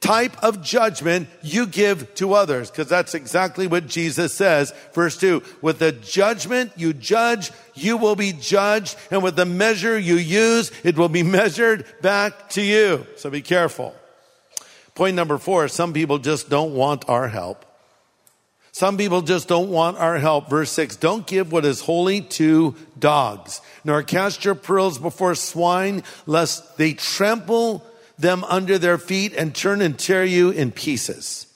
type 0.00 0.42
of 0.42 0.62
judgment 0.62 1.28
you 1.42 1.66
give 1.66 2.14
to 2.16 2.32
others? 2.32 2.70
Because 2.70 2.88
that's 2.88 3.14
exactly 3.14 3.66
what 3.66 3.86
Jesus 3.86 4.32
says. 4.32 4.72
Verse 4.92 5.16
two, 5.16 5.42
with 5.62 5.78
the 5.78 5.92
judgment 5.92 6.72
you 6.76 6.92
judge, 6.92 7.50
you 7.74 7.96
will 7.96 8.16
be 8.16 8.32
judged. 8.32 8.96
And 9.10 9.22
with 9.22 9.36
the 9.36 9.46
measure 9.46 9.98
you 9.98 10.16
use, 10.16 10.72
it 10.84 10.96
will 10.96 11.08
be 11.08 11.22
measured 11.40 11.84
back 12.00 12.50
to 12.50 12.62
you. 12.62 13.06
So 13.16 13.30
be 13.30 13.42
careful. 13.42 13.94
Point 14.94 15.16
number 15.16 15.38
four, 15.38 15.68
some 15.68 15.92
people 15.92 16.18
just 16.18 16.50
don't 16.50 16.74
want 16.74 17.08
our 17.08 17.28
help. 17.28 17.64
Some 18.72 18.96
people 18.96 19.22
just 19.22 19.48
don't 19.48 19.70
want 19.70 19.98
our 19.98 20.18
help. 20.18 20.48
Verse 20.48 20.70
6 20.72 20.96
Don't 20.96 21.26
give 21.26 21.52
what 21.52 21.64
is 21.64 21.80
holy 21.80 22.20
to 22.22 22.74
dogs, 22.98 23.60
nor 23.84 24.02
cast 24.02 24.44
your 24.44 24.54
pearls 24.54 24.98
before 24.98 25.34
swine, 25.34 26.02
lest 26.26 26.78
they 26.78 26.94
trample 26.94 27.84
them 28.20 28.44
under 28.44 28.78
their 28.78 28.98
feet 28.98 29.32
and 29.34 29.54
turn 29.54 29.80
and 29.80 29.98
tear 29.98 30.24
you 30.24 30.50
in 30.50 30.72
pieces. 30.72 31.46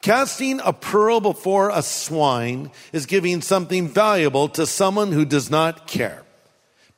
Casting 0.00 0.60
a 0.60 0.72
pearl 0.72 1.20
before 1.20 1.70
a 1.70 1.82
swine 1.82 2.70
is 2.92 3.06
giving 3.06 3.42
something 3.42 3.88
valuable 3.88 4.48
to 4.50 4.66
someone 4.66 5.12
who 5.12 5.24
does 5.24 5.50
not 5.50 5.86
care. 5.86 6.22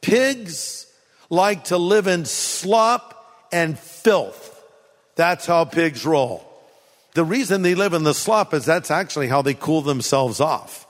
Pigs 0.03 0.87
like 1.31 1.65
to 1.65 1.79
live 1.79 2.07
in 2.07 2.25
slop 2.25 3.49
and 3.53 3.79
filth. 3.79 4.63
That's 5.15 5.47
how 5.47 5.65
pigs 5.65 6.05
roll. 6.05 6.47
The 7.15 7.25
reason 7.25 7.63
they 7.63 7.75
live 7.75 7.95
in 7.95 8.05
the 8.05 8.15
slop 8.15 8.55
is 8.55 8.65
that's 8.65 8.91
actually 8.91 9.29
how 9.29 9.43
they 9.43 9.55
cool 9.55 9.83
themselves 9.83 10.41
off. 10.41 10.87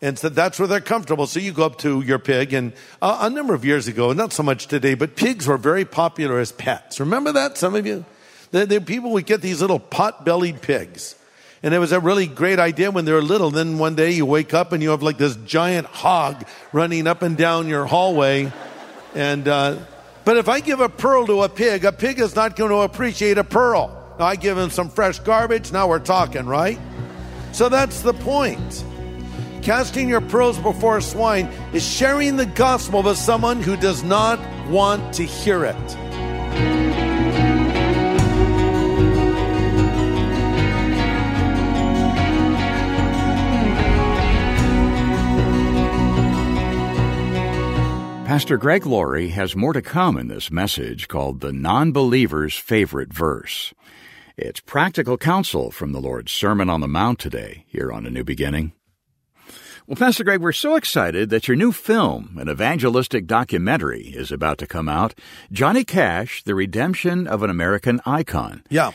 And 0.00 0.16
so 0.18 0.28
that's 0.28 0.58
where 0.58 0.68
they're 0.68 0.80
comfortable. 0.80 1.26
So 1.26 1.40
you 1.40 1.52
go 1.52 1.64
up 1.64 1.78
to 1.78 2.00
your 2.02 2.20
pig, 2.20 2.52
and 2.52 2.72
uh, 3.02 3.18
a 3.22 3.30
number 3.30 3.54
of 3.54 3.64
years 3.64 3.88
ago, 3.88 4.12
not 4.12 4.32
so 4.32 4.44
much 4.44 4.68
today, 4.68 4.94
but 4.94 5.16
pigs 5.16 5.46
were 5.46 5.56
very 5.56 5.84
popular 5.84 6.38
as 6.38 6.52
pets. 6.52 7.00
Remember 7.00 7.32
that, 7.32 7.58
some 7.58 7.74
of 7.74 7.84
you? 7.84 8.04
The, 8.52 8.64
the 8.64 8.80
people 8.80 9.10
would 9.12 9.26
get 9.26 9.42
these 9.42 9.60
little 9.60 9.80
pot-bellied 9.80 10.62
pigs. 10.62 11.16
And 11.62 11.74
it 11.74 11.80
was 11.80 11.90
a 11.90 11.98
really 11.98 12.28
great 12.28 12.60
idea 12.60 12.92
when 12.92 13.04
they 13.04 13.12
were 13.12 13.22
little. 13.22 13.50
Then 13.50 13.78
one 13.78 13.96
day 13.96 14.12
you 14.12 14.24
wake 14.24 14.54
up 14.54 14.72
and 14.72 14.80
you 14.80 14.90
have 14.90 15.02
like 15.02 15.18
this 15.18 15.34
giant 15.34 15.88
hog 15.88 16.46
running 16.72 17.08
up 17.08 17.22
and 17.22 17.36
down 17.36 17.66
your 17.66 17.84
hallway. 17.84 18.52
And, 19.16 19.48
uh, 19.48 19.80
but 20.24 20.36
if 20.36 20.48
I 20.48 20.60
give 20.60 20.78
a 20.78 20.88
pearl 20.88 21.26
to 21.26 21.42
a 21.42 21.48
pig, 21.48 21.84
a 21.84 21.90
pig 21.90 22.20
is 22.20 22.36
not 22.36 22.54
going 22.54 22.70
to 22.70 22.78
appreciate 22.78 23.38
a 23.38 23.44
pearl. 23.44 24.14
Now 24.20 24.26
I 24.26 24.36
give 24.36 24.56
him 24.56 24.70
some 24.70 24.88
fresh 24.88 25.18
garbage. 25.18 25.72
Now 25.72 25.88
we're 25.88 25.98
talking, 25.98 26.46
right? 26.46 26.78
So 27.50 27.68
that's 27.68 28.02
the 28.02 28.14
point. 28.14 28.84
Casting 29.68 30.08
your 30.08 30.22
pearls 30.22 30.56
before 30.56 30.98
swine 31.02 31.44
is 31.74 31.86
sharing 31.86 32.36
the 32.36 32.46
gospel 32.46 33.02
with 33.02 33.18
someone 33.18 33.60
who 33.60 33.76
does 33.76 34.02
not 34.02 34.40
want 34.70 35.12
to 35.12 35.24
hear 35.24 35.62
it. 35.66 35.76
Pastor 48.24 48.56
Greg 48.56 48.86
Laurie 48.86 49.28
has 49.28 49.54
more 49.54 49.74
to 49.74 49.82
come 49.82 50.16
in 50.16 50.28
this 50.28 50.50
message 50.50 51.08
called 51.08 51.42
The 51.42 51.52
Non-Believer's 51.52 52.56
Favorite 52.56 53.12
Verse. 53.12 53.74
It's 54.38 54.60
practical 54.60 55.18
counsel 55.18 55.70
from 55.70 55.92
the 55.92 56.00
Lord's 56.00 56.32
Sermon 56.32 56.70
on 56.70 56.80
the 56.80 56.88
Mount 56.88 57.18
today, 57.18 57.66
here 57.68 57.92
on 57.92 58.06
A 58.06 58.10
New 58.10 58.24
Beginning. 58.24 58.72
Well, 59.88 59.96
Pastor 59.96 60.22
Greg, 60.22 60.42
we're 60.42 60.52
so 60.52 60.76
excited 60.76 61.30
that 61.30 61.48
your 61.48 61.56
new 61.56 61.72
film, 61.72 62.36
an 62.38 62.50
evangelistic 62.50 63.26
documentary, 63.26 64.08
is 64.08 64.30
about 64.30 64.58
to 64.58 64.66
come 64.66 64.86
out. 64.86 65.14
Johnny 65.50 65.82
Cash, 65.82 66.42
The 66.42 66.54
Redemption 66.54 67.26
of 67.26 67.42
an 67.42 67.48
American 67.48 67.98
Icon. 68.04 68.64
Yeah. 68.68 68.90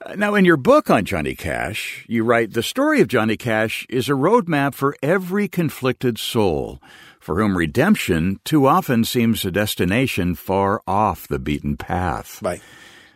Uh, 0.00 0.14
now, 0.14 0.36
in 0.36 0.44
your 0.44 0.56
book 0.56 0.88
on 0.88 1.04
Johnny 1.04 1.34
Cash, 1.34 2.06
you 2.08 2.22
write 2.22 2.52
the 2.52 2.62
story 2.62 3.00
of 3.00 3.08
Johnny 3.08 3.36
Cash 3.36 3.86
is 3.90 4.08
a 4.08 4.12
roadmap 4.12 4.74
for 4.74 4.96
every 5.02 5.48
conflicted 5.48 6.16
soul, 6.16 6.80
for 7.18 7.40
whom 7.40 7.58
redemption 7.58 8.38
too 8.44 8.68
often 8.68 9.02
seems 9.02 9.44
a 9.44 9.50
destination 9.50 10.36
far 10.36 10.80
off 10.86 11.26
the 11.26 11.40
beaten 11.40 11.76
path. 11.76 12.40
Right. 12.40 12.62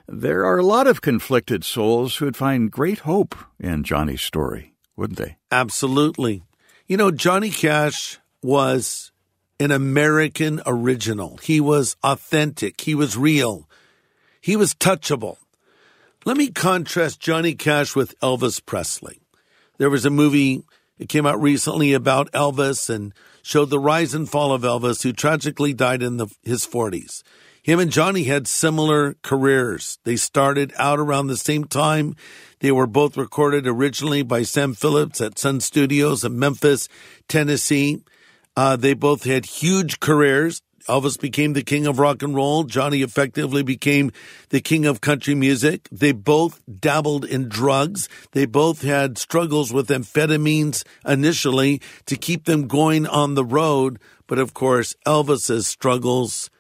There 0.09 0.45
are 0.45 0.59
a 0.59 0.67
lot 0.67 0.89
of 0.89 1.01
conflicted 1.01 1.63
souls 1.63 2.17
who 2.17 2.25
would 2.25 2.37
find 2.37 2.73
great 2.73 2.99
hope 3.01 3.37
in 3.61 3.85
Johnny's 3.85 4.21
story, 4.21 4.75
wouldn't 4.97 5.21
they? 5.21 5.37
Absolutely. 5.53 6.43
You 6.91 6.97
know, 6.97 7.13
Johnny 7.13 7.51
Cash 7.51 8.19
was 8.43 9.13
an 9.61 9.71
American 9.71 10.61
original. 10.67 11.37
He 11.37 11.61
was 11.61 11.95
authentic. 12.03 12.81
He 12.81 12.97
was 12.97 13.17
real. 13.17 13.69
He 14.41 14.57
was 14.57 14.75
touchable. 14.75 15.37
Let 16.25 16.37
me 16.37 16.51
contrast 16.51 17.21
Johnny 17.21 17.55
Cash 17.55 17.95
with 17.95 18.19
Elvis 18.19 18.61
Presley. 18.67 19.21
There 19.79 19.89
was 19.89 20.05
a 20.05 20.11
movie 20.11 20.65
that 20.99 21.09
came 21.09 21.27
out 21.27 21.41
recently 21.41 21.93
about 21.93 22.33
Elvis 22.33 22.91
and 22.91 23.15
showed 23.41 23.71
the 23.71 23.79
rise 23.79 24.13
and 24.13 24.29
fall 24.29 24.53
of 24.53 24.63
Elvis, 24.63 25.05
who 25.05 25.13
tragically 25.13 25.73
died 25.73 26.03
in 26.03 26.17
the, 26.17 26.27
his 26.43 26.67
40s. 26.67 27.23
Him 27.63 27.79
and 27.79 27.91
Johnny 27.91 28.25
had 28.25 28.49
similar 28.49 29.15
careers. 29.23 29.99
They 30.05 30.17
started 30.17 30.73
out 30.79 30.99
around 30.99 31.27
the 31.27 31.37
same 31.37 31.65
time. 31.65 32.17
They 32.61 32.73
were 32.73 32.87
both 32.87 33.17
recorded 33.17 33.67
originally 33.67 34.23
by 34.23 34.43
Sam 34.43 34.75
Phillips 34.75 35.21
at 35.21 35.39
Sun 35.39 35.61
Studios 35.61 36.25
in 36.25 36.39
Memphis, 36.39 36.89
Tennessee. 37.29 38.03
Uh, 38.57 38.77
they 38.77 38.95
both 38.95 39.25
had 39.25 39.45
huge 39.45 40.01
careers. 40.01 40.63
Elvis 40.89 41.21
became 41.21 41.53
the 41.53 41.63
king 41.63 41.87
of 41.87 41.99
rock 41.99 42.23
and 42.23 42.35
roll. 42.35 42.65
Johnny 42.65 43.03
effectively 43.03 43.63
became 43.63 44.11
the 44.49 44.61
king 44.61 44.87
of 44.87 45.03
country 45.03 45.35
music. 45.35 45.87
They 45.93 46.13
both 46.13 46.63
dabbled 46.81 47.27
in 47.27 47.49
drugs. 47.49 48.09
They 48.33 48.47
both 48.47 48.83
had 48.83 49.19
struggles 49.19 49.73
with 49.73 49.89
amphetamines 49.89 50.83
initially 51.07 51.83
to 52.07 52.17
keep 52.17 52.47
them 52.47 52.67
going 52.67 53.07
on 53.07 53.35
the 53.35 53.45
road. 53.45 53.99
But 54.27 54.39
of 54.39 54.55
course, 54.55 54.97
Elvis's 55.07 55.67
struggles 55.67 56.51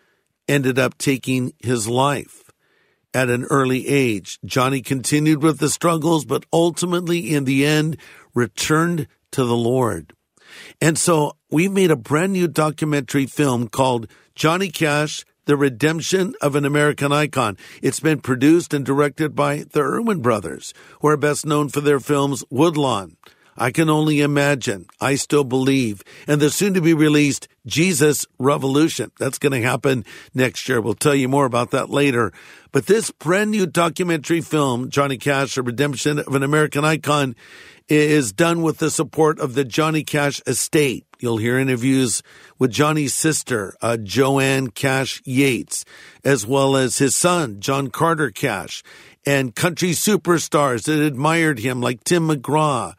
ended 0.51 0.79
up 0.79 0.99
taking 0.99 1.53
his 1.61 1.89
life 1.89 2.51
at 3.15 3.31
an 3.31 3.45
early 3.45 3.89
age. 3.89 4.39
Johnny 4.45 4.83
continued 4.83 5.43
with 5.43 5.59
the 5.59 5.71
struggles, 5.71 6.25
but 6.25 6.45
ultimately 6.53 7.33
in 7.33 7.45
the 7.45 7.65
end 7.65 7.97
returned 8.35 9.07
to 9.33 9.45
the 9.45 9.57
Lord. 9.57 10.13
And 10.81 10.99
so 10.99 11.37
we've 11.51 11.73
made 11.73 11.91
a 11.91 11.97
brand 11.97 12.33
new 12.33 12.49
documentary 12.49 13.27
film 13.27 13.69
called 13.69 14.09
Johnny 14.35 14.69
Cash, 14.69 15.25
The 15.45 15.57
Redemption 15.57 16.35
of 16.41 16.57
an 16.57 16.65
American 16.65 17.13
Icon. 17.13 17.57
It's 17.83 18.01
been 18.01 18.21
produced 18.21 18.75
and 18.75 18.85
directed 18.85 19.37
by 19.37 19.65
the 19.71 19.81
Erwin 19.81 20.21
brothers, 20.21 20.75
who 21.01 21.09
are 21.09 21.17
best 21.17 21.47
known 21.47 21.69
for 21.69 21.81
their 21.81 22.01
films 22.01 22.45
Woodlawn, 22.51 23.17
I 23.57 23.71
Can 23.71 23.91
Only 23.91 24.21
Imagine, 24.21 24.87
I 25.01 25.17
Still 25.17 25.45
Believe, 25.45 26.03
and 26.27 26.41
the 26.41 26.51
soon 26.51 26.75
to 26.75 26.81
be 26.81 26.95
released 26.95 27.49
Jesus 27.67 28.27
Revolution. 28.39 29.13
That's 29.19 29.39
going 29.39 29.53
to 29.53 29.67
happen 29.67 30.05
next 30.35 30.69
year. 30.69 30.81
We'll 30.81 30.95
tell 30.95 31.15
you 31.15 31.29
more 31.29 31.45
about 31.45 31.71
that 31.73 31.91
later. 31.91 32.33
But 32.73 32.87
this 32.87 33.11
brand 33.11 33.51
new 33.51 33.67
documentary 33.67 34.41
film, 34.41 34.91
Johnny 34.91 35.19
Cash, 35.19 35.55
The 35.57 35.63
Redemption 35.63 36.19
of 36.21 36.35
an 36.35 36.43
American 36.43 36.85
Icon, 36.85 37.35
is 37.89 38.33
done 38.33 38.63
with 38.63 38.79
the 38.79 38.91
support 38.91 39.41
of 39.41 39.55
the 39.55 39.65
Johnny 39.65 40.05
Cash 40.05 40.41
estate. 40.47 41.05
You'll 41.19 41.39
hear 41.39 41.59
interviews 41.59 42.23
with 42.59 42.71
Johnny's 42.71 43.15
sister, 43.15 43.75
uh, 43.83 43.97
Joanne 43.97 44.69
Cash 44.69 45.21
Yates, 45.25 45.85
as 46.25 46.47
well 46.47 46.77
as 46.77 46.99
his 46.99 47.17
son, 47.17 47.61
John 47.61 47.89
Carter 47.89 48.31
Cash, 48.31 48.85
and 49.27 49.55
country 49.55 49.91
superstars 49.91 50.85
that 50.85 51.05
admired 51.05 51.59
him 51.59 51.81
like 51.81 52.05
Tim 52.05 52.29
McGraw, 52.29 52.95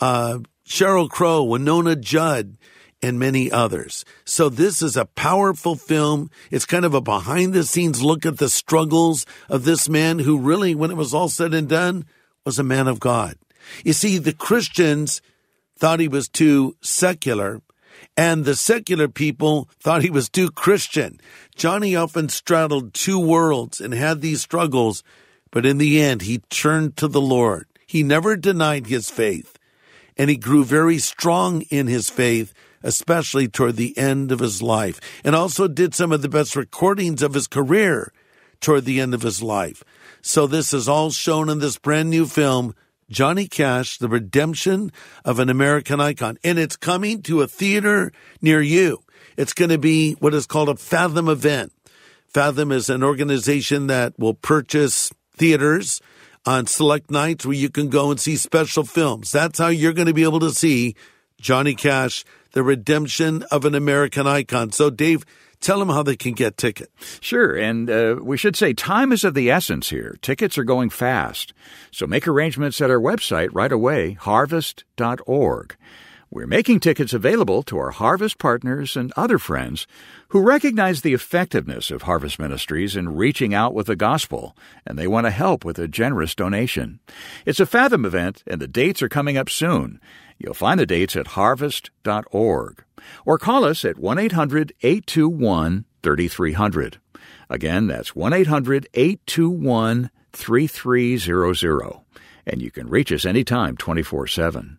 uh, 0.00 0.38
Sheryl 0.66 1.08
Crow, 1.08 1.44
Wynonna 1.44 2.00
Judd, 2.00 2.56
and 3.02 3.18
many 3.18 3.50
others. 3.50 4.04
So 4.24 4.48
this 4.48 4.80
is 4.80 4.96
a 4.96 5.04
powerful 5.04 5.74
film. 5.76 6.30
It's 6.50 6.64
kind 6.64 6.84
of 6.84 6.94
a 6.94 7.00
behind 7.00 7.52
the 7.52 7.64
scenes 7.64 8.02
look 8.02 8.24
at 8.24 8.38
the 8.38 8.48
struggles 8.48 9.26
of 9.48 9.64
this 9.64 9.88
man 9.88 10.20
who 10.20 10.38
really, 10.38 10.74
when 10.74 10.90
it 10.90 10.96
was 10.96 11.12
all 11.12 11.28
said 11.28 11.52
and 11.52 11.68
done, 11.68 12.06
was 12.46 12.58
a 12.58 12.64
man 12.64 12.88
of 12.88 13.00
God. 13.00 13.36
You 13.84 13.92
see, 13.92 14.18
the 14.18 14.32
Christians 14.32 15.20
thought 15.76 16.00
he 16.00 16.08
was 16.08 16.28
too 16.28 16.76
secular 16.80 17.60
and 18.16 18.44
the 18.44 18.54
secular 18.54 19.08
people 19.08 19.68
thought 19.80 20.02
he 20.02 20.10
was 20.10 20.28
too 20.28 20.50
Christian. 20.50 21.20
Johnny 21.56 21.96
often 21.96 22.28
straddled 22.28 22.94
two 22.94 23.18
worlds 23.18 23.80
and 23.80 23.92
had 23.92 24.20
these 24.20 24.42
struggles, 24.42 25.02
but 25.50 25.66
in 25.66 25.78
the 25.78 26.00
end, 26.00 26.22
he 26.22 26.38
turned 26.50 26.96
to 26.96 27.08
the 27.08 27.20
Lord. 27.20 27.66
He 27.86 28.02
never 28.02 28.36
denied 28.36 28.86
his 28.86 29.10
faith, 29.10 29.58
and 30.16 30.30
he 30.30 30.36
grew 30.36 30.64
very 30.64 30.98
strong 30.98 31.62
in 31.62 31.86
his 31.86 32.10
faith, 32.10 32.52
especially 32.82 33.48
toward 33.48 33.76
the 33.76 33.96
end 33.96 34.30
of 34.30 34.40
his 34.40 34.62
life, 34.62 35.00
and 35.24 35.34
also 35.34 35.68
did 35.68 35.94
some 35.94 36.12
of 36.12 36.22
the 36.22 36.28
best 36.28 36.54
recordings 36.56 37.22
of 37.22 37.34
his 37.34 37.46
career 37.46 38.12
toward 38.60 38.84
the 38.84 39.00
end 39.00 39.14
of 39.14 39.22
his 39.22 39.42
life. 39.42 39.82
So 40.22 40.46
this 40.46 40.72
is 40.72 40.88
all 40.88 41.10
shown 41.10 41.48
in 41.48 41.58
this 41.58 41.78
brand 41.78 42.10
new 42.10 42.26
film, 42.26 42.74
Johnny 43.10 43.46
Cash, 43.46 43.98
The 43.98 44.08
Redemption 44.08 44.90
of 45.24 45.38
an 45.38 45.50
American 45.50 46.00
Icon. 46.00 46.38
And 46.42 46.58
it's 46.58 46.76
coming 46.76 47.20
to 47.22 47.42
a 47.42 47.46
theater 47.46 48.10
near 48.40 48.62
you. 48.62 49.00
It's 49.36 49.52
going 49.52 49.70
to 49.70 49.78
be 49.78 50.12
what 50.14 50.32
is 50.32 50.46
called 50.46 50.70
a 50.70 50.76
Fathom 50.76 51.28
event. 51.28 51.72
Fathom 52.28 52.72
is 52.72 52.88
an 52.88 53.04
organization 53.04 53.88
that 53.88 54.18
will 54.18 54.34
purchase 54.34 55.12
theaters 55.36 56.00
on 56.46 56.66
select 56.66 57.10
nights 57.10 57.46
where 57.46 57.54
you 57.54 57.70
can 57.70 57.88
go 57.88 58.10
and 58.10 58.20
see 58.20 58.36
special 58.36 58.84
films. 58.84 59.32
That's 59.32 59.58
how 59.58 59.68
you're 59.68 59.92
going 59.92 60.08
to 60.08 60.14
be 60.14 60.24
able 60.24 60.40
to 60.40 60.50
see 60.50 60.94
Johnny 61.40 61.74
Cash, 61.74 62.24
The 62.52 62.62
Redemption 62.62 63.42
of 63.50 63.64
an 63.64 63.74
American 63.74 64.26
Icon. 64.26 64.72
So, 64.72 64.90
Dave, 64.90 65.24
Tell 65.64 65.78
them 65.78 65.88
how 65.88 66.02
they 66.02 66.14
can 66.14 66.34
get 66.34 66.58
tickets. 66.58 67.18
Sure, 67.22 67.56
and 67.56 67.88
uh, 67.88 68.16
we 68.20 68.36
should 68.36 68.54
say 68.54 68.74
time 68.74 69.12
is 69.12 69.24
of 69.24 69.32
the 69.32 69.50
essence 69.50 69.88
here. 69.88 70.18
Tickets 70.20 70.58
are 70.58 70.64
going 70.64 70.90
fast. 70.90 71.54
So 71.90 72.06
make 72.06 72.28
arrangements 72.28 72.82
at 72.82 72.90
our 72.90 73.00
website 73.00 73.48
right 73.50 73.72
away, 73.72 74.12
harvest.org. 74.12 75.76
We're 76.34 76.48
making 76.48 76.80
tickets 76.80 77.12
available 77.12 77.62
to 77.62 77.78
our 77.78 77.92
Harvest 77.92 78.38
partners 78.38 78.96
and 78.96 79.12
other 79.16 79.38
friends 79.38 79.86
who 80.30 80.42
recognize 80.42 81.02
the 81.02 81.14
effectiveness 81.14 81.92
of 81.92 82.02
Harvest 82.02 82.40
Ministries 82.40 82.96
in 82.96 83.14
reaching 83.14 83.54
out 83.54 83.72
with 83.72 83.86
the 83.86 83.94
gospel, 83.94 84.56
and 84.84 84.98
they 84.98 85.06
want 85.06 85.28
to 85.28 85.30
help 85.30 85.64
with 85.64 85.78
a 85.78 85.86
generous 85.86 86.34
donation. 86.34 86.98
It's 87.46 87.60
a 87.60 87.66
Fathom 87.66 88.04
event, 88.04 88.42
and 88.48 88.60
the 88.60 88.66
dates 88.66 89.00
are 89.00 89.08
coming 89.08 89.36
up 89.36 89.48
soon. 89.48 90.00
You'll 90.36 90.54
find 90.54 90.80
the 90.80 90.86
dates 90.86 91.14
at 91.14 91.28
harvest.org 91.28 92.84
or 93.24 93.38
call 93.38 93.64
us 93.64 93.84
at 93.84 93.96
1 93.96 94.18
800 94.18 94.72
821 94.82 95.84
3300. 96.02 96.98
Again, 97.48 97.86
that's 97.86 98.16
1 98.16 98.32
800 98.32 98.88
821 98.92 100.10
3300. 100.32 102.00
And 102.44 102.60
you 102.60 102.72
can 102.72 102.88
reach 102.88 103.12
us 103.12 103.24
anytime 103.24 103.76
24 103.76 104.26
7. 104.26 104.78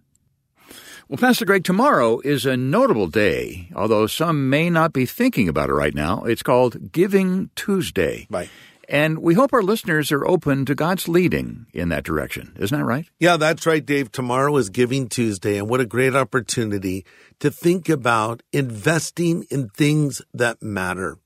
Well, 1.07 1.19
Pastor 1.19 1.45
Greg, 1.45 1.63
tomorrow 1.63 2.19
is 2.21 2.47
a 2.47 2.57
notable 2.57 3.05
day, 3.05 3.69
although 3.75 4.07
some 4.07 4.49
may 4.49 4.71
not 4.71 4.91
be 4.91 5.05
thinking 5.05 5.47
about 5.47 5.69
it 5.69 5.73
right 5.73 5.93
now. 5.93 6.23
It's 6.23 6.41
called 6.41 6.91
Giving 6.91 7.51
Tuesday. 7.55 8.25
Right. 8.27 8.49
And 8.89 9.19
we 9.19 9.35
hope 9.35 9.53
our 9.53 9.61
listeners 9.61 10.11
are 10.11 10.25
open 10.25 10.65
to 10.65 10.73
God's 10.73 11.07
leading 11.07 11.67
in 11.75 11.89
that 11.89 12.05
direction. 12.05 12.55
Isn't 12.59 12.75
that 12.75 12.85
right? 12.85 13.07
Yeah, 13.19 13.37
that's 13.37 13.67
right, 13.67 13.85
Dave. 13.85 14.11
Tomorrow 14.11 14.57
is 14.57 14.71
Giving 14.71 15.07
Tuesday, 15.07 15.59
and 15.59 15.69
what 15.69 15.79
a 15.79 15.85
great 15.85 16.15
opportunity 16.15 17.05
to 17.39 17.51
think 17.51 17.87
about 17.87 18.41
investing 18.51 19.45
in 19.51 19.69
things 19.69 20.23
that 20.33 20.63
matter. 20.63 21.19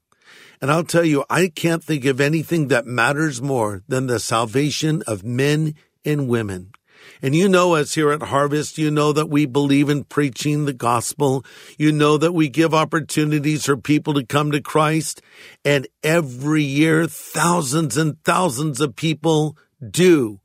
And 0.61 0.69
I'll 0.71 0.83
tell 0.83 1.05
you, 1.05 1.23
I 1.29 1.47
can't 1.47 1.85
think 1.85 2.03
of 2.03 2.19
anything 2.19 2.67
that 2.67 2.85
matters 2.85 3.41
more 3.41 3.83
than 3.87 4.07
the 4.07 4.19
salvation 4.19 5.03
of 5.07 5.23
men 5.23 5.73
and 6.03 6.27
women. 6.27 6.73
And 7.21 7.35
you 7.35 7.49
know 7.49 7.75
us 7.75 7.95
here 7.95 8.11
at 8.11 8.23
Harvest, 8.23 8.77
you 8.77 8.91
know 8.91 9.13
that 9.13 9.29
we 9.29 9.45
believe 9.45 9.89
in 9.89 10.03
preaching 10.03 10.65
the 10.65 10.73
gospel. 10.73 11.45
You 11.77 11.91
know 11.91 12.17
that 12.17 12.33
we 12.33 12.49
give 12.49 12.73
opportunities 12.73 13.65
for 13.65 13.77
people 13.77 14.13
to 14.15 14.25
come 14.25 14.51
to 14.51 14.61
Christ. 14.61 15.21
And 15.63 15.87
every 16.03 16.63
year, 16.63 17.07
thousands 17.07 17.97
and 17.97 18.23
thousands 18.23 18.81
of 18.81 18.95
people 18.95 19.57
do 19.87 20.39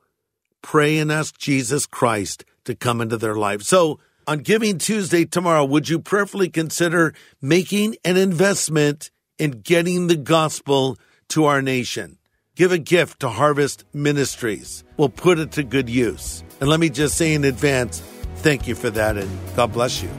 pray 0.63 0.99
and 0.99 1.13
ask 1.13 1.39
Jesus 1.39 1.87
Christ 1.87 2.45
to 2.65 2.75
come 2.75 3.01
into 3.01 3.17
their 3.17 3.35
life. 3.35 3.63
So 3.63 3.99
on 4.27 4.39
Giving 4.39 4.79
Tuesday 4.79 5.25
tomorrow, 5.25 5.65
would 5.65 5.89
you 5.89 5.99
prayerfully 5.99 6.49
consider 6.49 7.13
making 7.43 7.97
an 8.05 8.17
investment 8.17 9.11
in 9.39 9.63
getting 9.63 10.07
the 10.07 10.17
gospel 10.17 10.99
to 11.29 11.45
our 11.45 11.61
nation? 11.61 12.19
Give 12.57 12.73
a 12.73 12.79
gift 12.79 13.21
to 13.21 13.29
Harvest 13.29 13.85
Ministries. 13.93 14.84
We'll 14.97 15.09
put 15.09 15.39
it 15.39 15.53
to 15.53 15.63
good 15.63 15.89
use. 15.89 16.45
And 16.61 16.69
let 16.69 16.81
me 16.81 16.89
just 16.89 17.17
say 17.17 17.35
in 17.35 17.45
advance, 17.45 18.01
thank 18.37 18.69
you 18.69 18.75
for 18.75 18.91
that 18.91 19.17
and 19.17 19.31
God 19.57 19.73
bless 19.73 20.03
you. 20.03 20.11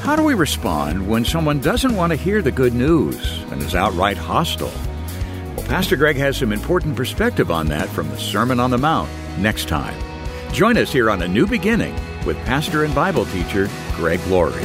How 0.00 0.16
do 0.16 0.22
we 0.22 0.34
respond 0.34 1.08
when 1.08 1.24
someone 1.24 1.60
doesn't 1.60 1.94
want 1.94 2.12
to 2.12 2.16
hear 2.16 2.40
the 2.40 2.50
good 2.50 2.72
news 2.72 3.42
and 3.50 3.60
is 3.60 3.74
outright 3.74 4.16
hostile? 4.16 4.72
Well, 5.56 5.66
Pastor 5.66 5.96
Greg 5.96 6.16
has 6.16 6.38
some 6.38 6.52
important 6.52 6.96
perspective 6.96 7.50
on 7.50 7.66
that 7.66 7.88
from 7.90 8.08
the 8.08 8.18
Sermon 8.18 8.58
on 8.58 8.70
the 8.70 8.78
Mount 8.78 9.10
next 9.38 9.68
time. 9.68 9.98
Join 10.52 10.78
us 10.78 10.90
here 10.90 11.10
on 11.10 11.20
A 11.20 11.28
New 11.28 11.46
Beginning 11.46 11.94
with 12.24 12.38
pastor 12.46 12.84
and 12.84 12.94
Bible 12.94 13.26
teacher 13.26 13.68
Greg 13.96 14.20
Laurie. 14.28 14.64